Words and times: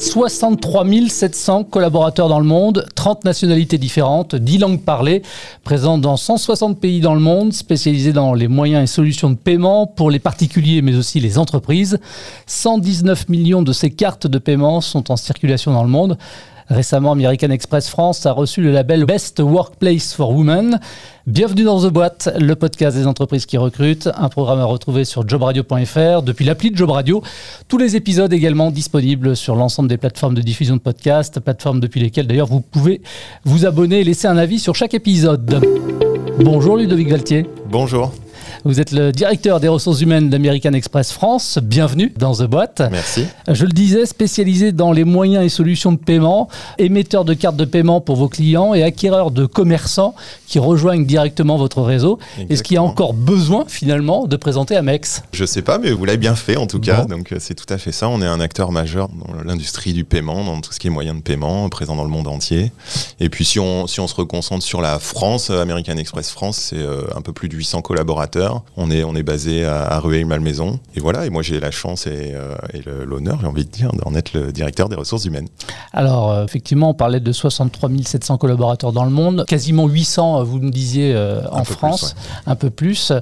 63 0.00 0.86
700 1.10 1.64
collaborateurs 1.64 2.30
dans 2.30 2.38
le 2.38 2.46
monde, 2.46 2.86
30 2.94 3.26
nationalités 3.26 3.76
différentes, 3.76 4.34
10 4.34 4.58
langues 4.58 4.80
parlées, 4.80 5.20
présents 5.62 5.98
dans 5.98 6.16
160 6.16 6.80
pays 6.80 7.00
dans 7.00 7.12
le 7.12 7.20
monde, 7.20 7.52
spécialisés 7.52 8.14
dans 8.14 8.32
les 8.32 8.48
moyens 8.48 8.82
et 8.82 8.86
solutions 8.86 9.28
de 9.28 9.36
paiement 9.36 9.86
pour 9.86 10.10
les 10.10 10.18
particuliers 10.18 10.80
mais 10.80 10.96
aussi 10.96 11.20
les 11.20 11.36
entreprises. 11.36 12.00
119 12.46 13.28
millions 13.28 13.60
de 13.60 13.74
ces 13.74 13.90
cartes 13.90 14.26
de 14.26 14.38
paiement 14.38 14.80
sont 14.80 15.12
en 15.12 15.16
circulation 15.16 15.70
dans 15.72 15.84
le 15.84 15.90
monde. 15.90 16.16
Récemment, 16.70 17.10
American 17.12 17.50
Express 17.50 17.88
France 17.88 18.26
a 18.26 18.32
reçu 18.32 18.62
le 18.62 18.70
label 18.70 19.04
Best 19.04 19.40
Workplace 19.40 20.14
for 20.14 20.30
Women. 20.30 20.78
Bienvenue 21.26 21.64
dans 21.64 21.80
The 21.80 21.92
Boîte, 21.92 22.32
le 22.38 22.54
podcast 22.54 22.96
des 22.96 23.08
entreprises 23.08 23.44
qui 23.44 23.58
recrutent, 23.58 24.08
un 24.16 24.28
programme 24.28 24.60
à 24.60 24.64
retrouver 24.64 25.04
sur 25.04 25.28
jobradio.fr 25.28 26.22
depuis 26.22 26.44
l'appli 26.44 26.70
de 26.70 26.76
Job 26.76 26.90
Radio. 26.90 27.24
Tous 27.66 27.76
les 27.76 27.96
épisodes 27.96 28.32
également 28.32 28.70
disponibles 28.70 29.34
sur 29.34 29.56
l'ensemble 29.56 29.88
des 29.88 29.96
plateformes 29.96 30.34
de 30.34 30.42
diffusion 30.42 30.76
de 30.76 30.80
podcasts, 30.80 31.40
plateformes 31.40 31.80
depuis 31.80 32.00
lesquelles 32.00 32.28
d'ailleurs 32.28 32.46
vous 32.46 32.60
pouvez 32.60 33.02
vous 33.44 33.66
abonner 33.66 34.00
et 34.00 34.04
laisser 34.04 34.28
un 34.28 34.36
avis 34.36 34.60
sur 34.60 34.76
chaque 34.76 34.94
épisode. 34.94 35.60
Bonjour 36.38 36.76
Ludovic 36.76 37.08
Galtier. 37.08 37.46
Bonjour. 37.68 38.12
Vous 38.64 38.78
êtes 38.78 38.92
le 38.92 39.10
directeur 39.10 39.58
des 39.58 39.68
ressources 39.68 40.02
humaines 40.02 40.28
d'American 40.28 40.74
Express 40.74 41.12
France. 41.12 41.58
Bienvenue 41.62 42.12
dans 42.18 42.34
The 42.34 42.42
Boîte. 42.42 42.82
Merci. 42.90 43.24
Je 43.48 43.64
le 43.64 43.72
disais, 43.72 44.04
spécialisé 44.04 44.72
dans 44.72 44.92
les 44.92 45.04
moyens 45.04 45.42
et 45.42 45.48
solutions 45.48 45.92
de 45.92 45.96
paiement, 45.96 46.48
émetteur 46.76 47.24
de 47.24 47.32
cartes 47.32 47.56
de 47.56 47.64
paiement 47.64 48.02
pour 48.02 48.16
vos 48.16 48.28
clients 48.28 48.74
et 48.74 48.82
acquéreur 48.82 49.30
de 49.30 49.46
commerçants 49.46 50.14
qui 50.46 50.58
rejoignent 50.58 51.06
directement 51.06 51.56
votre 51.56 51.80
réseau. 51.80 52.18
Est-ce 52.50 52.62
qu'il 52.62 52.74
y 52.74 52.78
a 52.78 52.82
encore 52.82 53.14
besoin 53.14 53.64
finalement 53.66 54.26
de 54.26 54.36
présenter 54.36 54.76
Amex 54.76 55.22
Je 55.32 55.42
ne 55.42 55.46
sais 55.46 55.62
pas, 55.62 55.78
mais 55.78 55.92
vous 55.92 56.04
l'avez 56.04 56.18
bien 56.18 56.34
fait 56.34 56.58
en 56.58 56.66
tout 56.66 56.80
cas. 56.80 57.06
Donc 57.06 57.32
euh, 57.32 57.36
c'est 57.40 57.54
tout 57.54 57.72
à 57.72 57.78
fait 57.78 57.92
ça. 57.92 58.10
On 58.10 58.20
est 58.20 58.26
un 58.26 58.40
acteur 58.40 58.72
majeur 58.72 59.08
dans 59.08 59.42
l'industrie 59.42 59.94
du 59.94 60.04
paiement, 60.04 60.44
dans 60.44 60.60
tout 60.60 60.74
ce 60.74 60.80
qui 60.80 60.88
est 60.88 60.90
moyens 60.90 61.16
de 61.16 61.22
paiement, 61.22 61.66
présent 61.70 61.96
dans 61.96 62.04
le 62.04 62.10
monde 62.10 62.28
entier. 62.28 62.72
Et 63.20 63.30
puis 63.30 63.46
si 63.46 63.58
on, 63.58 63.86
si 63.86 64.00
on 64.00 64.06
se 64.06 64.14
reconcentre 64.14 64.62
sur 64.62 64.82
la 64.82 64.98
France, 64.98 65.48
American 65.48 65.96
Express 65.96 66.30
France, 66.30 66.58
c'est 66.58 66.76
euh, 66.76 67.04
un 67.16 67.22
peu 67.22 67.32
plus 67.32 67.48
de 67.48 67.56
800 67.56 67.80
collaborateurs 67.80 68.49
on 68.76 68.90
est, 68.90 69.04
on 69.04 69.14
est 69.14 69.22
basé 69.22 69.64
à, 69.64 69.98
Rueil-Malmaison. 69.98 70.78
Et 70.94 71.00
voilà, 71.00 71.26
et 71.26 71.30
moi 71.30 71.42
j'ai 71.42 71.60
la 71.60 71.70
chance 71.70 72.06
et, 72.06 72.32
euh, 72.34 73.04
l'honneur, 73.04 73.38
j'ai 73.40 73.46
envie 73.46 73.64
de 73.64 73.70
dire, 73.70 73.92
d'en 73.92 74.14
être 74.14 74.32
le 74.32 74.52
directeur 74.52 74.88
des 74.88 74.96
ressources 74.96 75.24
humaines. 75.24 75.48
Alors, 75.92 76.30
euh, 76.30 76.44
effectivement, 76.44 76.90
on 76.90 76.94
parlait 76.94 77.20
de 77.20 77.32
63 77.32 77.90
700 78.04 78.38
collaborateurs 78.38 78.92
dans 78.92 79.04
le 79.04 79.10
monde, 79.10 79.44
quasiment 79.46 79.86
800, 79.86 80.40
euh, 80.40 80.44
vous 80.44 80.58
me 80.58 80.70
disiez, 80.70 81.16
en 81.50 81.64
France, 81.64 82.14
un 82.46 82.54
peu 82.54 82.70
plus. 82.70 83.12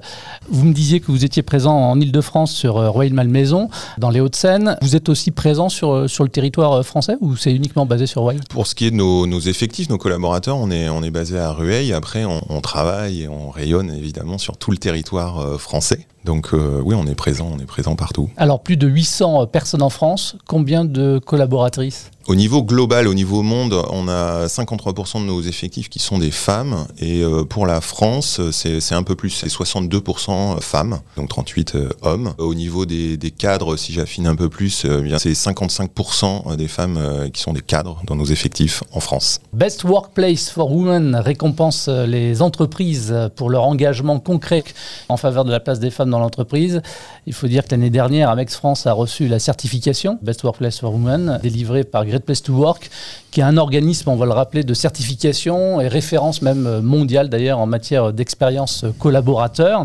Vous 0.49 0.65
me 0.65 0.73
disiez 0.73 1.01
que 1.01 1.11
vous 1.11 1.25
étiez 1.25 1.43
présent 1.43 1.75
en 1.75 2.01
Ile-de-France 2.01 2.53
sur 2.53 2.75
Rueil-Malmaison, 2.75 3.69
dans 3.99 4.11
les 4.11 4.21
Hauts-de-Seine. 4.21 4.77
Vous 4.83 4.97
êtes 4.97 5.09
aussi 5.09 5.31
présent 5.31 5.69
sur, 5.69 6.09
sur 6.09 6.25
le 6.25 6.31
territoire 6.31 6.85
français 6.85 7.17
ou 7.21 7.37
c'est 7.37 7.53
uniquement 7.53 7.87
basé 7.87 8.07
sur 8.07 8.23
Rueil? 8.23 8.41
Pour 8.51 8.67
ce 8.67 8.75
qui 8.75 8.87
est 8.87 8.91
de 8.91 8.97
nos, 8.97 9.41
effectifs, 9.41 9.89
nos 9.89 9.99
collaborateurs, 9.99 10.57
on 10.57 10.71
est, 10.71 10.89
on 10.89 11.03
est 11.03 11.11
basé 11.11 11.39
à 11.39 11.53
Rueil. 11.53 11.93
Après, 11.93 12.25
on, 12.25 12.41
on 12.49 12.61
travaille 12.61 13.23
et 13.23 13.29
on 13.29 13.51
rayonne 13.51 13.91
évidemment 13.91 14.39
sur 14.39 14.57
tout 14.57 14.71
le 14.71 14.79
territoire 14.79 15.18
euh, 15.19 15.59
français. 15.59 16.07
Donc 16.25 16.51
euh, 16.53 16.81
oui, 16.85 16.95
on 16.95 17.07
est 17.07 17.15
présent, 17.15 17.51
on 17.55 17.59
est 17.59 17.67
présent 17.67 17.97
partout. 17.97 18.29
Alors 18.37 18.61
plus 18.61 18.77
de 18.77 18.87
800 18.87 19.47
personnes 19.47 19.83
en 19.83 19.91
France, 19.91 20.37
combien 20.47 20.85
de 20.85 21.19
collaboratrices? 21.19 22.11
Au 22.29 22.35
niveau 22.35 22.63
global, 22.63 23.09
au 23.09 23.15
niveau 23.15 23.41
monde, 23.41 23.75
on 23.89 24.07
a 24.07 24.49
53% 24.49 25.23
de 25.23 25.25
nos 25.25 25.41
effectifs 25.41 25.89
qui 25.89 25.99
sont 25.99 26.19
des 26.19 26.31
femmes. 26.31 26.87
Et 26.99 27.23
euh, 27.23 27.45
pour 27.45 27.67
la 27.67 27.81
France, 27.81 28.39
c'est 28.53 28.93
un 28.93 29.03
peu 29.03 29.15
plus, 29.15 29.31
c'est 29.31 29.47
62% 29.47 30.61
femmes, 30.61 31.01
donc 31.17 31.31
38 31.31 31.75
euh, 31.75 31.89
hommes. 32.03 32.35
Au 32.37 32.55
niveau 32.55 32.85
des, 32.85 33.17
cadres, 33.31 33.79
si 33.79 33.95
j'affine 33.95 34.27
un 34.27 34.37
peu 34.37 34.51
plus, 34.51 34.85
euh, 34.85 35.17
c'est 35.17 35.33
55% 35.33 36.55
des 36.55 36.69
femmes 36.69 37.31
qui 37.33 37.41
sont 37.41 37.55
des 37.55 37.63
cadres 37.63 38.03
dans 38.05 38.15
nos 38.15 38.27
effectifs 38.27 38.85
en 38.93 39.01
France. 39.01 39.41
Best 39.55 39.85
Workplace 39.85 40.51
for 40.51 40.71
Women 40.71 41.17
récompense 41.17 41.89
les 41.89 42.43
entreprises 42.43 43.15
pour 43.37 43.49
leur 43.49 43.65
engagement 43.65 44.21
concret 44.21 44.65
en 45.09 45.17
faveur 45.17 45.47
de 45.47 45.51
la 45.51 45.61
place 45.61 45.81
des 45.81 45.91
femmes 45.91 46.08
dans 46.11 46.19
l'entreprise. 46.19 46.83
Il 47.27 47.33
faut 47.33 47.47
dire 47.47 47.65
que 47.65 47.71
l'année 47.71 47.91
dernière, 47.91 48.31
Amex 48.31 48.57
France 48.57 48.87
a 48.87 48.93
reçu 48.93 49.29
la 49.29 49.39
certification 49.39 50.19
Best 50.23 50.43
Workplace 50.45 50.81
for 50.81 50.93
Women, 50.93 51.41
délivrée 51.43 51.85
par 51.85 52.05
Great 52.07 52.25
Place 52.25 52.43
to 52.43 52.53
Work, 52.53 52.91
qui 53.31 53.41
est 53.41 53.45
un 53.45 53.57
organisme, 53.57 54.11
on 54.11 54.17
va 54.17 54.27
le 54.27 54.33
rappeler, 54.33 54.65
de 54.65 54.75
certification 54.75 55.81
et 55.81 55.89
référence 55.89 56.43
même 56.43 56.81
mondiale 56.81 57.29
d'ailleurs 57.29 57.59
en 57.59 57.67
matière 57.67 58.13
d'expérience 58.13 58.85
collaborateur. 58.99 59.85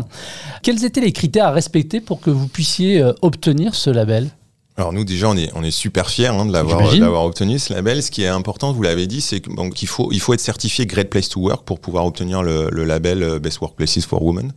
Quels 0.62 0.84
étaient 0.84 1.00
les 1.00 1.12
critères 1.12 1.46
à 1.46 1.50
respecter 1.50 2.00
pour 2.00 2.20
que 2.20 2.30
vous 2.30 2.48
puissiez 2.48 3.00
euh, 3.00 3.12
obtenir 3.22 3.74
ce 3.74 3.90
label? 3.90 4.30
Alors 4.76 4.92
nous 4.92 5.04
déjà 5.04 5.28
on 5.28 5.36
est, 5.36 5.50
on 5.54 5.62
est 5.62 5.70
super 5.70 6.10
fiers 6.10 6.26
hein, 6.26 6.46
de 6.46 6.52
l'avoir 6.52 7.24
obtenu 7.24 7.60
ce 7.60 7.72
label. 7.72 8.02
Ce 8.02 8.10
qui 8.10 8.24
est 8.24 8.28
important, 8.28 8.72
vous 8.72 8.82
l'avez 8.82 9.06
dit, 9.06 9.20
c'est 9.20 9.40
qu'il 9.40 9.86
faut, 9.86 10.10
il 10.10 10.18
faut 10.18 10.34
être 10.34 10.40
certifié 10.40 10.84
Great 10.84 11.10
Place 11.10 11.28
to 11.28 11.40
Work 11.40 11.64
pour 11.64 11.78
pouvoir 11.78 12.04
obtenir 12.06 12.42
le, 12.42 12.68
le 12.72 12.84
label 12.84 13.22
euh, 13.22 13.38
Best 13.38 13.60
Workplaces 13.60 14.04
for 14.04 14.20
Women. 14.20 14.52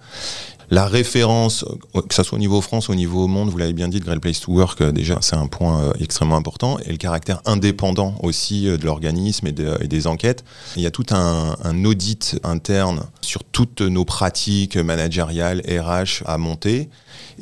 La 0.69 0.85
référence, 0.85 1.63
que 1.93 2.13
ce 2.13 2.23
soit 2.23 2.35
au 2.35 2.39
niveau 2.39 2.59
France, 2.59 2.89
au 2.89 2.95
niveau 2.95 3.27
monde, 3.27 3.49
vous 3.49 3.57
l'avez 3.57 3.71
bien 3.71 3.87
dit, 3.87 4.01
de 4.01 4.05
Great 4.05 4.19
Place 4.19 4.41
to 4.41 4.51
Work, 4.51 4.81
euh, 4.81 4.91
déjà, 4.91 5.19
c'est 5.21 5.37
un 5.37 5.47
point 5.47 5.81
euh, 5.81 5.93
extrêmement 6.01 6.35
important. 6.35 6.77
Et 6.85 6.91
le 6.91 6.97
caractère 6.97 7.41
indépendant 7.45 8.15
aussi 8.21 8.67
euh, 8.67 8.75
de 8.75 8.85
l'organisme 8.85 9.47
et, 9.47 9.53
des 9.53 10.07
enquêtes. 10.07 10.43
Il 10.75 10.83
y 10.83 10.85
a 10.85 10.91
tout 10.91 11.05
un, 11.11 11.55
audit 11.85 12.37
interne 12.43 13.03
sur 13.21 13.45
toutes 13.45 13.79
nos 13.79 14.03
pratiques 14.03 14.75
managériales, 14.75 15.61
RH 15.61 16.23
à 16.25 16.37
monter. 16.37 16.89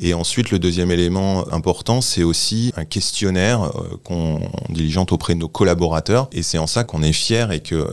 Et 0.00 0.14
ensuite, 0.14 0.52
le 0.52 0.60
deuxième 0.60 0.92
élément 0.92 1.52
important, 1.52 2.00
c'est 2.00 2.22
aussi 2.22 2.72
un 2.76 2.84
questionnaire 2.84 3.72
qu'on 4.04 4.40
diligente 4.68 5.10
auprès 5.10 5.34
de 5.34 5.40
nos 5.40 5.48
collaborateurs. 5.48 6.28
Et 6.32 6.42
c'est 6.42 6.58
en 6.58 6.66
ça 6.66 6.84
qu'on 6.84 7.02
est 7.02 7.12
fier 7.12 7.50
et 7.50 7.60
que 7.60 7.88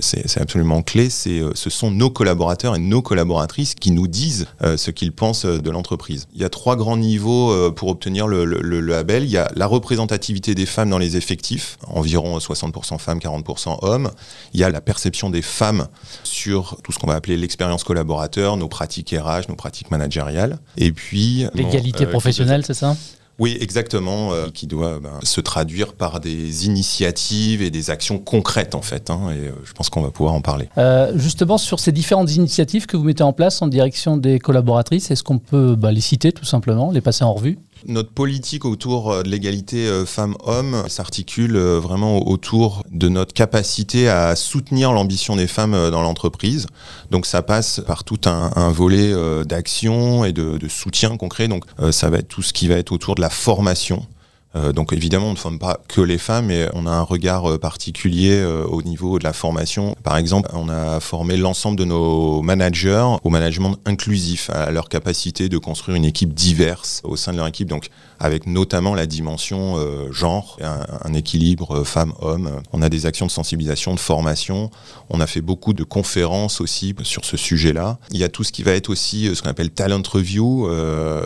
c'est 0.00 0.40
absolument 0.40 0.82
clé. 0.82 1.10
C'est, 1.10 1.42
ce 1.54 1.70
sont 1.70 1.90
nos 1.90 2.10
collaborateurs 2.10 2.76
et 2.76 2.78
nos 2.78 3.02
collaboratrices 3.02 3.74
qui 3.74 3.90
nous 3.90 4.08
disent 4.08 4.47
ce 4.60 4.90
qu'ils 4.90 5.12
pensent 5.12 5.44
de 5.44 5.70
l'entreprise. 5.70 6.26
Il 6.34 6.40
y 6.40 6.44
a 6.44 6.48
trois 6.48 6.76
grands 6.76 6.96
niveaux 6.96 7.70
pour 7.72 7.88
obtenir 7.88 8.26
le, 8.26 8.44
le, 8.44 8.80
label. 8.80 9.24
Il 9.24 9.30
y 9.30 9.36
a 9.36 9.50
la 9.54 9.66
représentativité 9.66 10.54
des 10.54 10.66
femmes 10.66 10.90
dans 10.90 10.98
les 10.98 11.16
effectifs, 11.16 11.78
environ 11.86 12.38
60% 12.38 12.98
femmes, 12.98 13.18
40% 13.18 13.78
hommes. 13.82 14.10
Il 14.54 14.60
y 14.60 14.64
a 14.64 14.70
la 14.70 14.80
perception 14.80 15.30
des 15.30 15.42
femmes 15.42 15.88
sur 16.24 16.78
tout 16.82 16.92
ce 16.92 16.98
qu'on 16.98 17.06
va 17.06 17.14
appeler 17.14 17.36
l'expérience 17.36 17.84
collaborateur, 17.84 18.56
nos 18.56 18.68
pratiques 18.68 19.14
RH, 19.16 19.48
nos 19.48 19.56
pratiques 19.56 19.90
managériales. 19.90 20.58
Et 20.76 20.92
puis 20.92 21.46
L'égalité 21.54 22.04
euh, 22.04 22.10
professionnelle, 22.10 22.64
c'est 22.64 22.74
ça? 22.74 22.96
Oui, 23.38 23.56
exactement, 23.60 24.32
euh, 24.32 24.48
qui 24.52 24.66
doit 24.66 24.98
ben, 24.98 25.20
se 25.22 25.40
traduire 25.40 25.92
par 25.92 26.18
des 26.18 26.66
initiatives 26.66 27.62
et 27.62 27.70
des 27.70 27.90
actions 27.90 28.18
concrètes 28.18 28.74
en 28.74 28.82
fait. 28.82 29.10
Hein, 29.10 29.30
et 29.30 29.48
euh, 29.48 29.52
je 29.64 29.72
pense 29.72 29.90
qu'on 29.90 30.02
va 30.02 30.10
pouvoir 30.10 30.34
en 30.34 30.40
parler. 30.40 30.68
justement, 31.14 31.58
sur 31.58 31.78
ces 31.78 31.92
différentes 31.92 32.34
initiatives 32.34 32.86
que 32.86 32.96
vous 32.96 33.04
mettez 33.04 33.22
en 33.22 33.32
place 33.32 33.62
en 33.62 33.68
direction 33.68 34.16
des 34.16 34.38
collaboratrices, 34.38 35.10
est-ce 35.10 35.22
qu'on 35.22 35.38
peut 35.38 35.76
bah, 35.76 35.92
les 35.92 36.00
citer 36.00 36.32
tout 36.32 36.44
simplement, 36.44 36.90
les 36.90 37.00
passer 37.00 37.24
en 37.24 37.32
revue? 37.32 37.58
Notre 37.88 38.10
politique 38.10 38.64
autour 38.64 39.10
euh, 39.10 39.22
de 39.22 39.28
l'égalité 39.28 39.86
euh, 39.86 40.04
femmes-hommes 40.04 40.84
s'articule 40.88 41.56
euh, 41.56 41.80
vraiment 41.80 42.28
autour 42.28 42.84
de 42.92 43.08
notre 43.08 43.32
capacité 43.32 44.08
à 44.08 44.36
soutenir 44.36 44.92
l'ambition 44.92 45.34
des 45.34 45.46
femmes 45.46 45.90
dans 45.90 46.02
l'entreprise. 46.02 46.66
Donc 47.10 47.26
ça 47.26 47.42
passe 47.42 47.80
par 47.86 48.04
tout 48.04 48.20
un, 48.26 48.70
volet 48.70 49.12
d'action 49.44 50.24
et 50.24 50.32
de, 50.32 50.58
de, 50.58 50.68
soutien 50.68 51.16
concret. 51.16 51.48
Donc 51.48 51.64
ça 51.90 52.10
va 52.10 52.18
être 52.18 52.28
tout 52.28 52.42
ce 52.42 52.52
qui 52.52 52.68
va 52.68 52.74
être 52.74 52.92
autour 52.92 53.14
de 53.14 53.20
la 53.20 53.30
formation 53.30 54.06
donc 54.72 54.92
évidemment, 54.92 55.26
on 55.26 55.32
ne 55.32 55.36
forme 55.36 55.58
pas 55.58 55.80
que 55.88 56.00
les 56.00 56.18
femmes, 56.18 56.46
mais 56.46 56.68
on 56.74 56.86
a 56.86 56.90
un 56.90 57.02
regard 57.02 57.50
euh, 57.50 57.58
particulier 57.58 58.32
euh, 58.32 58.64
au 58.64 58.82
niveau 58.82 59.18
de 59.18 59.24
la 59.24 59.32
formation. 59.32 59.94
Par 60.02 60.16
exemple, 60.16 60.50
on 60.54 60.68
a 60.68 61.00
formé 61.00 61.36
l'ensemble 61.36 61.76
de 61.76 61.84
nos 61.84 62.42
managers 62.42 63.06
au 63.22 63.30
management 63.30 63.76
inclusif, 63.84 64.50
à 64.50 64.70
leur 64.70 64.88
capacité 64.88 65.48
de 65.48 65.58
construire 65.58 65.96
une 65.96 66.04
équipe 66.04 66.34
diverse 66.34 67.00
au 67.04 67.16
sein 67.16 67.32
de 67.32 67.36
leur 67.36 67.46
équipe. 67.46 67.68
Donc 67.68 67.88
avec 68.20 68.46
notamment 68.46 68.94
la 68.94 69.06
dimension 69.06 69.76
genre, 70.10 70.58
un, 70.60 71.14
équilibre 71.14 71.84
femmes-hommes. 71.84 72.62
On 72.72 72.82
a 72.82 72.88
des 72.88 73.06
actions 73.06 73.26
de 73.26 73.30
sensibilisation, 73.30 73.94
de 73.94 74.00
formation. 74.00 74.72
On 75.08 75.20
a 75.20 75.26
fait 75.28 75.40
beaucoup 75.40 75.72
de 75.72 75.84
conférences 75.84 76.60
aussi 76.60 76.96
sur 77.04 77.24
ce 77.24 77.36
sujet-là. 77.36 77.98
Il 78.10 78.18
y 78.18 78.24
a 78.24 78.28
tout 78.28 78.42
ce 78.42 78.50
qui 78.50 78.64
va 78.64 78.72
être 78.72 78.90
aussi 78.90 79.32
ce 79.32 79.40
qu'on 79.40 79.50
appelle 79.50 79.70
talent 79.70 80.02
review, 80.10 80.68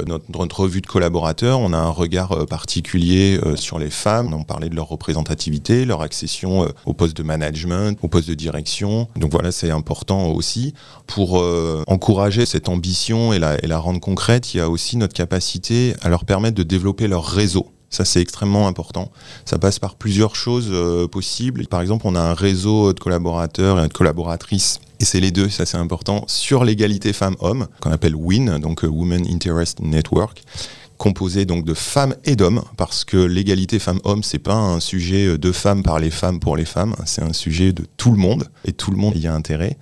notre, 0.07 0.61
revue 0.61 0.83
de 0.83 0.87
collaborateurs. 0.87 1.61
On 1.61 1.73
a 1.73 1.79
un 1.79 1.89
regard 1.89 2.47
particulier 2.47 3.22
euh, 3.23 3.57
sur 3.57 3.79
les 3.79 3.91
femmes. 3.91 4.35
On 4.35 4.45
parlait 4.45 4.69
de 4.69 4.75
leur 4.75 4.89
représentativité, 4.89 5.85
leur 5.85 6.03
accession 6.03 6.65
euh, 6.65 6.69
au 6.87 6.95
poste 6.95 7.17
de 7.17 7.23
management, 7.23 7.99
au 8.03 8.09
poste 8.09 8.29
de 8.29 8.35
direction. 8.35 9.09
Donc 9.17 9.33
voilà, 9.33 9.53
c'est 9.53 9.71
important 9.71 10.29
aussi. 10.31 10.75
Pour 11.07 11.39
euh, 11.39 11.83
encourager 11.87 12.47
cette 12.47 12.69
ambition 12.69 13.33
et 13.33 13.39
la, 13.39 13.57
la 13.59 13.79
rendre 13.79 14.01
concrète, 14.01 14.55
il 14.55 14.59
y 14.59 14.61
a 14.61 14.69
aussi 14.69 14.97
notre 14.97 15.15
capacité 15.15 15.95
à 16.03 16.09
leur 16.09 16.25
permettre 16.25 16.57
de 16.57 16.63
développer 16.63 17.09
leur 17.09 17.25
réseau 17.25 17.67
Ça, 17.91 18.05
c'est 18.05 18.21
extrêmement 18.21 18.69
important. 18.69 19.11
Ça 19.45 19.59
passe 19.59 19.79
par 19.79 19.97
plusieurs 19.97 20.35
choses 20.35 20.73
possibles. 21.11 21.67
Par 21.67 21.81
exemple, 21.81 22.07
on 22.07 22.15
a 22.15 22.21
un 22.21 22.35
réseau 22.35 22.93
de 22.93 23.01
collaborateurs 23.01 23.83
et 23.83 23.89
de 23.89 23.93
collaboratrices 23.93 24.81
et 25.03 25.05
c'est 25.05 25.19
les 25.19 25.33
deux, 25.33 25.49
ça 25.49 25.67
c'est 25.67 25.79
important, 25.79 26.23
sur 26.29 26.63
l'égalité 26.63 27.13
femmes-hommes, 27.13 27.67
qu'on 27.81 27.91
appelle 27.91 28.15
WIN, 28.15 28.61
donc 28.61 28.85
Women 28.85 29.27
Interest 29.29 29.81
Network, 29.81 30.45
composé 31.03 31.47
donc 31.47 31.65
de 31.65 31.75
femmes 31.75 32.15
et 32.25 32.37
d'hommes, 32.37 32.63
parce 32.77 33.05
que 33.05 33.17
l'égalité 33.17 33.81
femmes-hommes, 33.81 34.23
c'est 34.23 34.39
pas 34.39 34.55
un 34.55 34.79
sujet 34.79 35.37
de 35.37 35.51
femmes 35.51 35.83
par 35.83 35.99
les 35.99 36.13
femmes 36.13 36.39
pour 36.39 36.57
les 36.57 36.65
femmes, 36.65 36.95
c'est 37.07 37.23
un 37.23 37.33
sujet 37.33 37.73
de 37.73 37.85
tout 37.97 38.13
le 38.13 38.19
monde, 38.19 38.45
et 38.65 38.73
tout 38.73 38.93
le 38.93 38.97
monde 38.97 39.17
y 39.17 39.27
a 39.27 39.35
intérêt. 39.35 39.77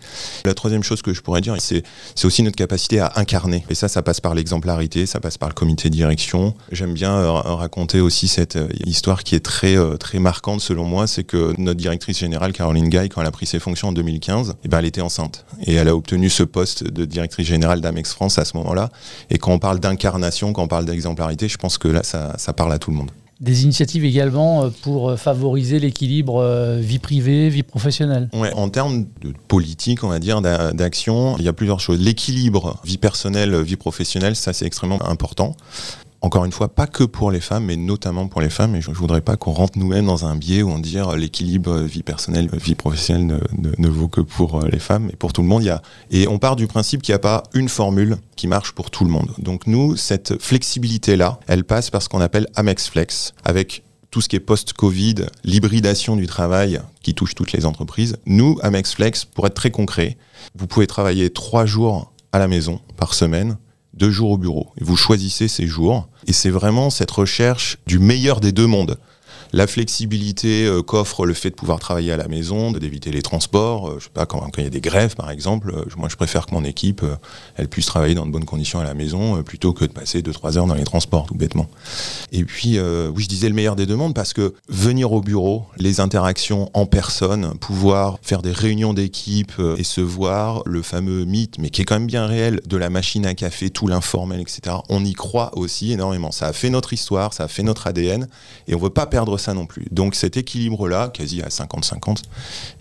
La 0.47 0.55
troisième 0.55 0.83
chose 0.83 1.03
que 1.03 1.13
je 1.13 1.21
pourrais 1.21 1.43
dire, 1.43 1.55
c'est 1.61 1.85
aussi 2.25 2.43
notre 2.43 2.57
capacité 2.57 3.01
à 3.01 3.13
incarner. 3.17 3.67
Et 3.69 3.75
ça, 3.75 3.89
ça 3.89 4.01
passe 4.01 4.19
par 4.23 4.35
l'exemplarité, 4.35 5.05
ça 5.05 5.21
passe 5.21 5.37
par 5.37 5.51
le 5.51 5.55
comité 5.55 5.91
de 5.91 5.95
direction. 5.95 6.55
J'aime 6.73 6.95
bien 6.95 7.13
euh, 7.13 7.31
raconter 7.33 8.01
aussi 8.01 8.27
cette 8.27 8.57
euh, 8.57 8.69
histoire 8.87 9.23
qui 9.23 9.35
est 9.35 9.45
très, 9.45 9.77
euh, 9.77 9.99
très 9.99 10.21
marquante 10.21 10.63
selon 10.63 10.87
moi, 10.87 11.07
c'est 11.07 11.25
que 11.25 11.53
notre 11.59 11.81
directrice 11.81 12.19
générale, 12.19 12.55
Caroline 12.55 12.89
Guy, 12.89 13.11
quand 13.11 13.21
elle 13.21 13.27
a 13.27 13.31
pris 13.31 13.45
ses 13.45 13.59
fonctions 13.59 13.89
en 13.89 13.93
2015, 13.93 14.55
eh 14.65 14.69
ben, 14.69 14.79
elle 14.79 14.87
était 14.87 15.03
enceinte. 15.03 15.45
Et 15.67 15.75
elle 15.75 15.89
a 15.89 15.95
obtenu 15.95 16.31
ce 16.31 16.45
poste 16.45 16.83
de 16.83 17.05
directrice 17.05 17.47
générale 17.47 17.83
d'Amex 17.83 18.15
France 18.15 18.39
à 18.39 18.47
ce 18.47 18.57
moment-là. 18.57 18.89
Et 19.29 19.37
quand 19.37 19.53
on 19.53 19.59
parle 19.59 19.81
d'incarnation, 19.81 20.55
quand 20.55 20.63
on 20.63 20.69
parle 20.69 20.87
d'exemplarité, 20.87 21.10
je 21.17 21.57
pense 21.57 21.79
que 21.79 21.89
là, 21.89 22.03
ça, 22.03 22.53
parle 22.53 22.73
à 22.73 22.79
tout 22.79 22.91
le 22.91 22.97
monde. 22.97 23.11
Des 23.41 23.65
initiatives 23.65 24.05
également 24.05 24.65
euh, 24.65 24.69
pour 24.83 25.09
euh, 25.09 25.17
favoriser 25.17 25.79
l'équilibre 25.79 26.43
euh, 26.43 26.77
vie 26.79 26.99
privée, 26.99 27.49
vie 27.49 27.63
professionnelle. 27.63 28.29
Ouais, 28.35 28.53
en 28.53 28.69
termes 28.69 29.07
de 29.23 29.33
politique, 29.49 30.05
on 30.05 30.09
va 30.09 30.19
dire, 30.19 30.43
d'action, 30.43 31.39
il 31.39 31.45
y 31.45 31.49
a 31.49 31.55
plusieurs 31.55 31.81
choses. 31.81 31.99
L'équilibre 31.99 32.79
vie 32.85 32.99
personnelle, 32.99 33.59
vie 33.63 33.77
professionnelle, 33.77 34.37
ça 34.37 34.53
c'est 34.53 34.67
extrêmement 34.67 35.03
important 35.09 35.57
encore 36.23 36.45
une 36.45 36.53
fois, 36.53 36.69
pas 36.69 36.87
que 36.87 37.05
pour 37.05 37.31
les 37.31 37.41
femmes, 37.41 37.65
mais 37.65 37.77
notamment 37.77 38.29
pour 38.29 38.41
les 38.41 38.51
femmes. 38.51 38.77
Et 38.77 38.81
je 38.81 38.91
ne 38.91 38.95
voudrais 38.95 39.23
pas 39.23 39.37
qu'on 39.37 39.53
rentre 39.53 39.79
nous-mêmes 39.79 40.07
dans 40.07 40.27
un 40.27 40.37
biais 40.37 40.63
où 40.63 40.71
on 40.71 40.79
dit 40.79 40.99
euh, 40.99 41.17
l'équilibre 41.17 41.79
vie 41.81 42.03
personnelle, 42.03 42.51
vie 42.53 42.75
professionnelle 42.75 43.41
ne, 43.79 43.89
vaut 43.89 44.09
que 44.09 44.21
pour 44.21 44.57
euh, 44.63 44.69
les 44.71 44.79
femmes. 44.79 45.09
Et 45.13 45.17
pour 45.17 45.33
tout 45.33 45.43
le 45.43 45.49
monde, 45.49 45.63
il 45.63 45.67
y 45.67 45.71
a. 45.71 45.81
Et 46.11 46.29
on 46.29 46.39
part 46.39 46.57
du 46.57 46.67
principe 46.67 47.03
qu'il 47.03 47.13
n'y 47.13 47.17
a 47.17 47.21
pas 47.21 47.43
une 47.55 47.69
formule 47.69 48.17
qui 48.37 48.49
marche 48.49 48.73
pour 48.73 48.91
tout 48.91 49.05
le 49.05 49.11
monde. 49.11 49.31
Donc 49.39 49.67
nous, 49.67 49.97
cette 49.97 50.41
flexibilité-là, 50.41 51.41
elle 51.47 51.65
passe 51.65 51.91
par 51.91 52.03
ce 52.03 52.09
qu'on 52.09 52.21
appelle 52.21 52.47
Amex 52.55 52.89
Flex, 52.89 53.33
avec 53.45 53.83
tout 54.11 54.21
ce 54.21 54.29
qui 54.29 54.37
est 54.37 54.41
post-Covid, 54.41 55.27
l'hybridation 55.45 56.17
du 56.17 56.27
travail 56.27 56.81
qui 57.03 57.15
touche 57.15 57.35
toutes 57.35 57.53
les 57.53 57.65
entreprises. 57.65 58.17
Nous, 58.27 58.59
Amex 58.63 58.95
Flex, 58.95 59.25
pour 59.25 59.47
être 59.47 59.55
très 59.55 59.71
concret, 59.71 60.19
vous 60.55 60.67
pouvez 60.67 60.87
travailler 60.87 61.31
trois 61.31 61.65
jours 61.65 62.13
à 62.33 62.39
la 62.39 62.49
maison 62.49 62.81
par 62.97 63.15
semaine 63.15 63.57
deux 64.01 64.11
jours 64.11 64.31
au 64.31 64.39
bureau. 64.39 64.71
Et 64.81 64.85
vous 64.85 64.97
choisissez 64.97 65.47
ces 65.47 65.67
jours. 65.67 66.09
Et 66.27 66.33
c'est 66.33 66.51
vraiment 66.51 66.91
cette 66.91 67.11
recherche 67.11 67.79
du 67.87 67.99
meilleur 67.99 68.41
des 68.41 68.51
deux 68.51 68.67
mondes 68.67 68.99
la 69.53 69.67
flexibilité 69.67 70.65
euh, 70.65 70.83
qu'offre 70.83 71.27
le 71.27 71.35
fait 71.35 71.51
de 71.51 71.55
pouvoir 71.55 71.79
travailler 71.81 72.13
à 72.13 72.17
la 72.17 72.29
maison, 72.29 72.71
d'éviter 72.73 73.11
les 73.11 73.23
transports. 73.23 73.89
Euh, 73.89 73.97
je 73.99 74.05
sais 74.05 74.11
pas 74.13 74.27
quand, 74.27 74.47
il 74.59 74.65
y 74.65 74.67
a 74.67 74.71
des 74.71 74.81
grèves 74.81 75.17
par 75.17 75.31
exemple, 75.31 75.73
euh, 75.75 75.85
moi 75.97 76.09
je 76.09 76.17
préfère 76.17 76.47
que 76.47 76.55
mon 76.55 76.65
équipe 76.65 77.05
elle 77.57 77.69
puisse 77.69 77.87
travailler 77.87 78.15
dans 78.15 78.27
de 78.27 78.31
bonnes 78.31 78.45
conditions 78.45 78.81
à 78.81 78.85
la 78.85 78.95
maison 78.95 79.43
plutôt 79.43 79.73
que 79.73 79.85
de 79.85 79.93
passer 79.93 80.23
2-3 80.23 80.59
heures 80.59 80.67
dans 80.67 80.75
les 80.75 80.85
transports 80.85 81.27
tout 81.27 81.35
bêtement. 81.35 81.69
Et 82.33 82.45
puis 82.45 82.79
oui 82.81 83.23
je 83.23 83.29
disais 83.29 83.49
le 83.49 83.55
meilleur 83.55 83.77
des 83.77 83.87
deux 83.87 83.97
mondes 83.97 84.15
parce 84.15 84.33
que 84.33 84.55
venir 84.69 85.13
au 85.13 85.21
bureau, 85.21 85.67
les 85.77 86.01
interactions 86.01 86.71
en 86.75 86.87
personne, 86.87 87.55
pouvoir 87.59 88.19
faire 88.23 88.43
des 88.43 88.53
réunions 88.53 88.95
d'équipe 88.95 89.53
et 89.77 89.85
se 89.85 90.01
voir, 90.01 90.63
le 90.67 90.83
fameux 90.83 91.25
mythe 91.25 91.59
mais 91.59 91.71
qui 91.71 91.83
est 91.83 91.85
quand 91.85 91.97
même 91.97 92.07
bien 92.07 92.27
réel 92.27 92.61
de 92.67 92.77
la 92.77 92.91
machine 92.91 93.27
à 93.27 93.35
café, 93.35 93.71
tout 93.71 93.87
l'informel 93.87 94.41
etc. 94.41 94.77
On 94.89 95.05
y 95.05 95.13
croit 95.13 95.57
aussi 95.57 95.93
énormément. 95.93 96.33
Ça 96.33 96.47
a 96.47 96.53
fait 96.53 96.71
notre 96.71 96.93
histoire, 96.93 97.33
ça 97.33 97.45
a 97.45 97.49
fait 97.49 97.63
notre 97.63 97.87
ADN 97.87 98.29
et 98.69 98.75
on 98.75 98.79
veut 98.79 98.91
pas 98.91 99.07
perdre 99.07 99.39
ça 99.41 99.55
non 99.55 99.67
plus. 99.67 99.87
Donc 99.91 100.15
cet 100.15 100.37
équilibre-là, 100.37 101.09
quasi 101.09 101.43
à 101.43 101.49
50-50, 101.49 102.23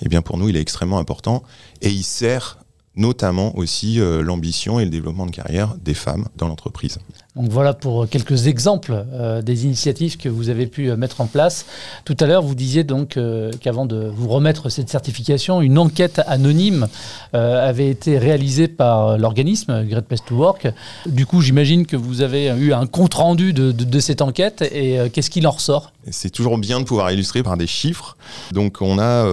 eh 0.01 0.09
bien 0.09 0.21
pour 0.21 0.37
nous, 0.37 0.49
il 0.49 0.57
est 0.57 0.61
extrêmement 0.61 0.99
important 0.99 1.43
et 1.81 1.89
il 1.89 2.03
sert 2.03 2.59
notamment 2.99 3.57
aussi 3.57 3.99
euh, 3.99 4.21
l'ambition 4.21 4.79
et 4.79 4.83
le 4.83 4.91
développement 4.91 5.25
de 5.25 5.31
carrière 5.31 5.75
des 5.83 5.93
femmes 5.93 6.27
dans 6.35 6.47
l'entreprise. 6.47 6.99
Donc 7.35 7.49
voilà 7.49 7.73
pour 7.73 8.09
quelques 8.09 8.47
exemples 8.47 9.05
euh, 9.13 9.41
des 9.41 9.63
initiatives 9.65 10.17
que 10.17 10.27
vous 10.27 10.49
avez 10.49 10.67
pu 10.67 10.89
euh, 10.89 10.97
mettre 10.97 11.21
en 11.21 11.25
place. 11.25 11.65
Tout 12.03 12.17
à 12.19 12.25
l'heure, 12.25 12.41
vous 12.41 12.55
disiez 12.55 12.83
donc 12.83 13.17
qu'avant 13.61 13.85
de 13.85 14.11
vous 14.13 14.27
remettre 14.27 14.69
cette 14.69 14.89
certification, 14.89 15.61
une 15.61 15.77
enquête 15.77 16.21
anonyme 16.27 16.87
avait 17.31 17.89
été 17.89 18.17
réalisée 18.17 18.67
par 18.67 19.17
l'organisme 19.17 19.85
Great 19.85 20.05
Place 20.05 20.25
to 20.25 20.35
Work. 20.35 20.67
Du 21.05 21.25
coup, 21.25 21.41
j'imagine 21.41 21.85
que 21.85 21.95
vous 21.95 22.21
avez 22.21 22.47
eu 22.47 22.73
un 22.73 22.85
compte 22.87 23.13
rendu 23.13 23.53
de, 23.53 23.71
de 23.71 23.99
cette 23.99 24.21
enquête 24.21 24.61
et 24.61 24.97
qu'est-ce 25.13 25.29
qu'il 25.29 25.47
en 25.47 25.51
ressort? 25.51 25.93
C'est 26.11 26.29
toujours 26.29 26.57
bien 26.57 26.79
de 26.79 26.85
pouvoir 26.85 27.11
illustrer 27.11 27.43
par 27.43 27.57
des 27.57 27.67
chiffres. 27.67 28.17
Donc 28.51 28.77
on 28.81 28.99
a 28.99 29.25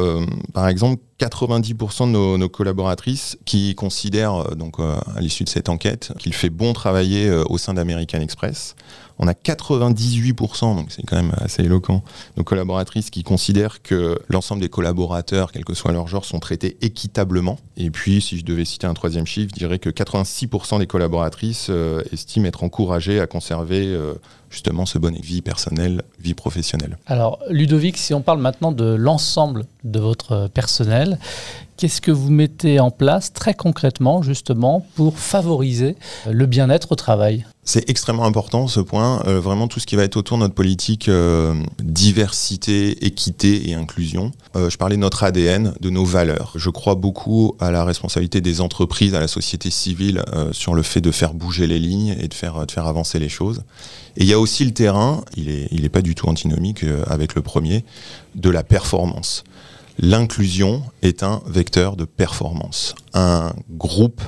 par 0.52 0.68
exemple 0.68 1.00
90% 1.18 2.12
de 2.12 2.36
nos, 2.36 2.48
collaboratrices 2.48 3.38
qui 3.44 3.74
considèrent, 3.74 4.34
euh, 4.34 4.54
euh, 4.80 4.96
à 5.16 5.20
l'issue 5.20 5.44
de 5.44 5.48
cette 5.48 5.68
enquête, 5.68 6.12
qu'il 6.18 6.34
fait 6.34 6.50
bon 6.50 6.72
travailler 6.72 7.28
euh, 7.28 7.44
au 7.48 7.58
sein 7.58 7.74
d'American 7.74 8.20
Express. 8.20 8.76
On 9.18 9.28
a 9.28 9.32
98%, 9.32 10.76
donc 10.76 10.86
c'est 10.90 11.02
quand 11.06 11.16
même 11.16 11.32
assez 11.38 11.62
éloquent, 11.62 12.02
nos 12.36 12.44
collaboratrices 12.44 13.10
qui 13.10 13.22
considèrent 13.22 13.82
que 13.82 14.18
l'ensemble 14.28 14.60
des 14.60 14.68
collaborateurs, 14.68 15.52
quel 15.52 15.64
que 15.64 15.74
soit 15.74 15.92
leur 15.92 16.06
genre, 16.06 16.24
sont 16.24 16.38
traités 16.38 16.76
équitablement. 16.82 17.58
Et 17.76 17.90
puis, 17.90 18.20
si 18.20 18.38
je 18.38 18.44
devais 18.44 18.64
citer 18.64 18.86
un 18.86 18.94
troisième 18.94 19.26
chiffre, 19.26 19.50
je 19.54 19.58
dirais 19.58 19.78
que 19.78 19.90
86% 19.90 20.78
des 20.78 20.86
collaboratrices 20.86 21.70
estiment 22.12 22.46
être 22.46 22.64
encouragées 22.64 23.20
à 23.20 23.26
conserver 23.26 23.98
justement 24.50 24.86
ce 24.86 24.98
bon 24.98 25.14
vie 25.20 25.42
personnelle, 25.42 26.02
vie 26.20 26.34
professionnelle. 26.34 26.98
Alors 27.06 27.40
Ludovic, 27.50 27.96
si 27.96 28.14
on 28.14 28.22
parle 28.22 28.40
maintenant 28.40 28.72
de 28.72 28.84
l'ensemble 28.84 29.66
de 29.84 29.98
votre 29.98 30.48
personnel, 30.48 31.18
qu'est-ce 31.76 32.00
que 32.00 32.10
vous 32.10 32.30
mettez 32.30 32.80
en 32.80 32.90
place 32.90 33.32
très 33.32 33.54
concrètement 33.54 34.22
justement 34.22 34.86
pour 34.94 35.18
favoriser 35.18 35.96
le 36.30 36.46
bien-être 36.46 36.92
au 36.92 36.94
travail? 36.94 37.44
C'est 37.68 37.90
extrêmement 37.90 38.26
important 38.26 38.68
ce 38.68 38.78
point, 38.78 39.24
euh, 39.26 39.40
vraiment 39.40 39.66
tout 39.66 39.80
ce 39.80 39.86
qui 39.86 39.96
va 39.96 40.04
être 40.04 40.16
autour 40.16 40.36
de 40.36 40.42
notre 40.42 40.54
politique 40.54 41.08
euh, 41.08 41.52
diversité, 41.80 43.04
équité 43.04 43.68
et 43.68 43.74
inclusion. 43.74 44.30
Euh, 44.54 44.70
je 44.70 44.78
parlais 44.78 44.94
de 44.94 45.00
notre 45.00 45.24
ADN, 45.24 45.74
de 45.80 45.90
nos 45.90 46.04
valeurs. 46.04 46.52
Je 46.54 46.70
crois 46.70 46.94
beaucoup 46.94 47.56
à 47.58 47.72
la 47.72 47.84
responsabilité 47.84 48.40
des 48.40 48.60
entreprises, 48.60 49.16
à 49.16 49.20
la 49.20 49.26
société 49.26 49.70
civile 49.70 50.22
sur 50.52 50.74
le 50.74 50.82
fait 50.82 51.00
de 51.00 51.10
faire 51.10 51.34
bouger 51.34 51.66
les 51.66 51.80
lignes 51.80 52.16
et 52.20 52.28
de 52.28 52.34
faire, 52.34 52.64
de 52.64 52.70
faire 52.70 52.86
avancer 52.86 53.18
les 53.18 53.28
choses. 53.28 53.64
Et 54.16 54.22
il 54.22 54.28
y 54.28 54.32
a 54.32 54.38
aussi 54.38 54.64
le 54.64 54.70
terrain, 54.70 55.24
il 55.36 55.46
n'est 55.46 55.66
il 55.72 55.84
est 55.84 55.90
pas 55.90 56.02
du 56.02 56.14
tout 56.14 56.28
antinomique 56.28 56.84
avec 57.08 57.34
le 57.34 57.42
premier, 57.42 57.84
de 58.36 58.48
la 58.48 58.62
performance. 58.62 59.42
L'inclusion 59.98 60.82
est 61.00 61.22
un 61.22 61.42
vecteur 61.46 61.96
de 61.96 62.04
performance. 62.04 62.94
Un 63.14 63.54
groupe 63.70 64.20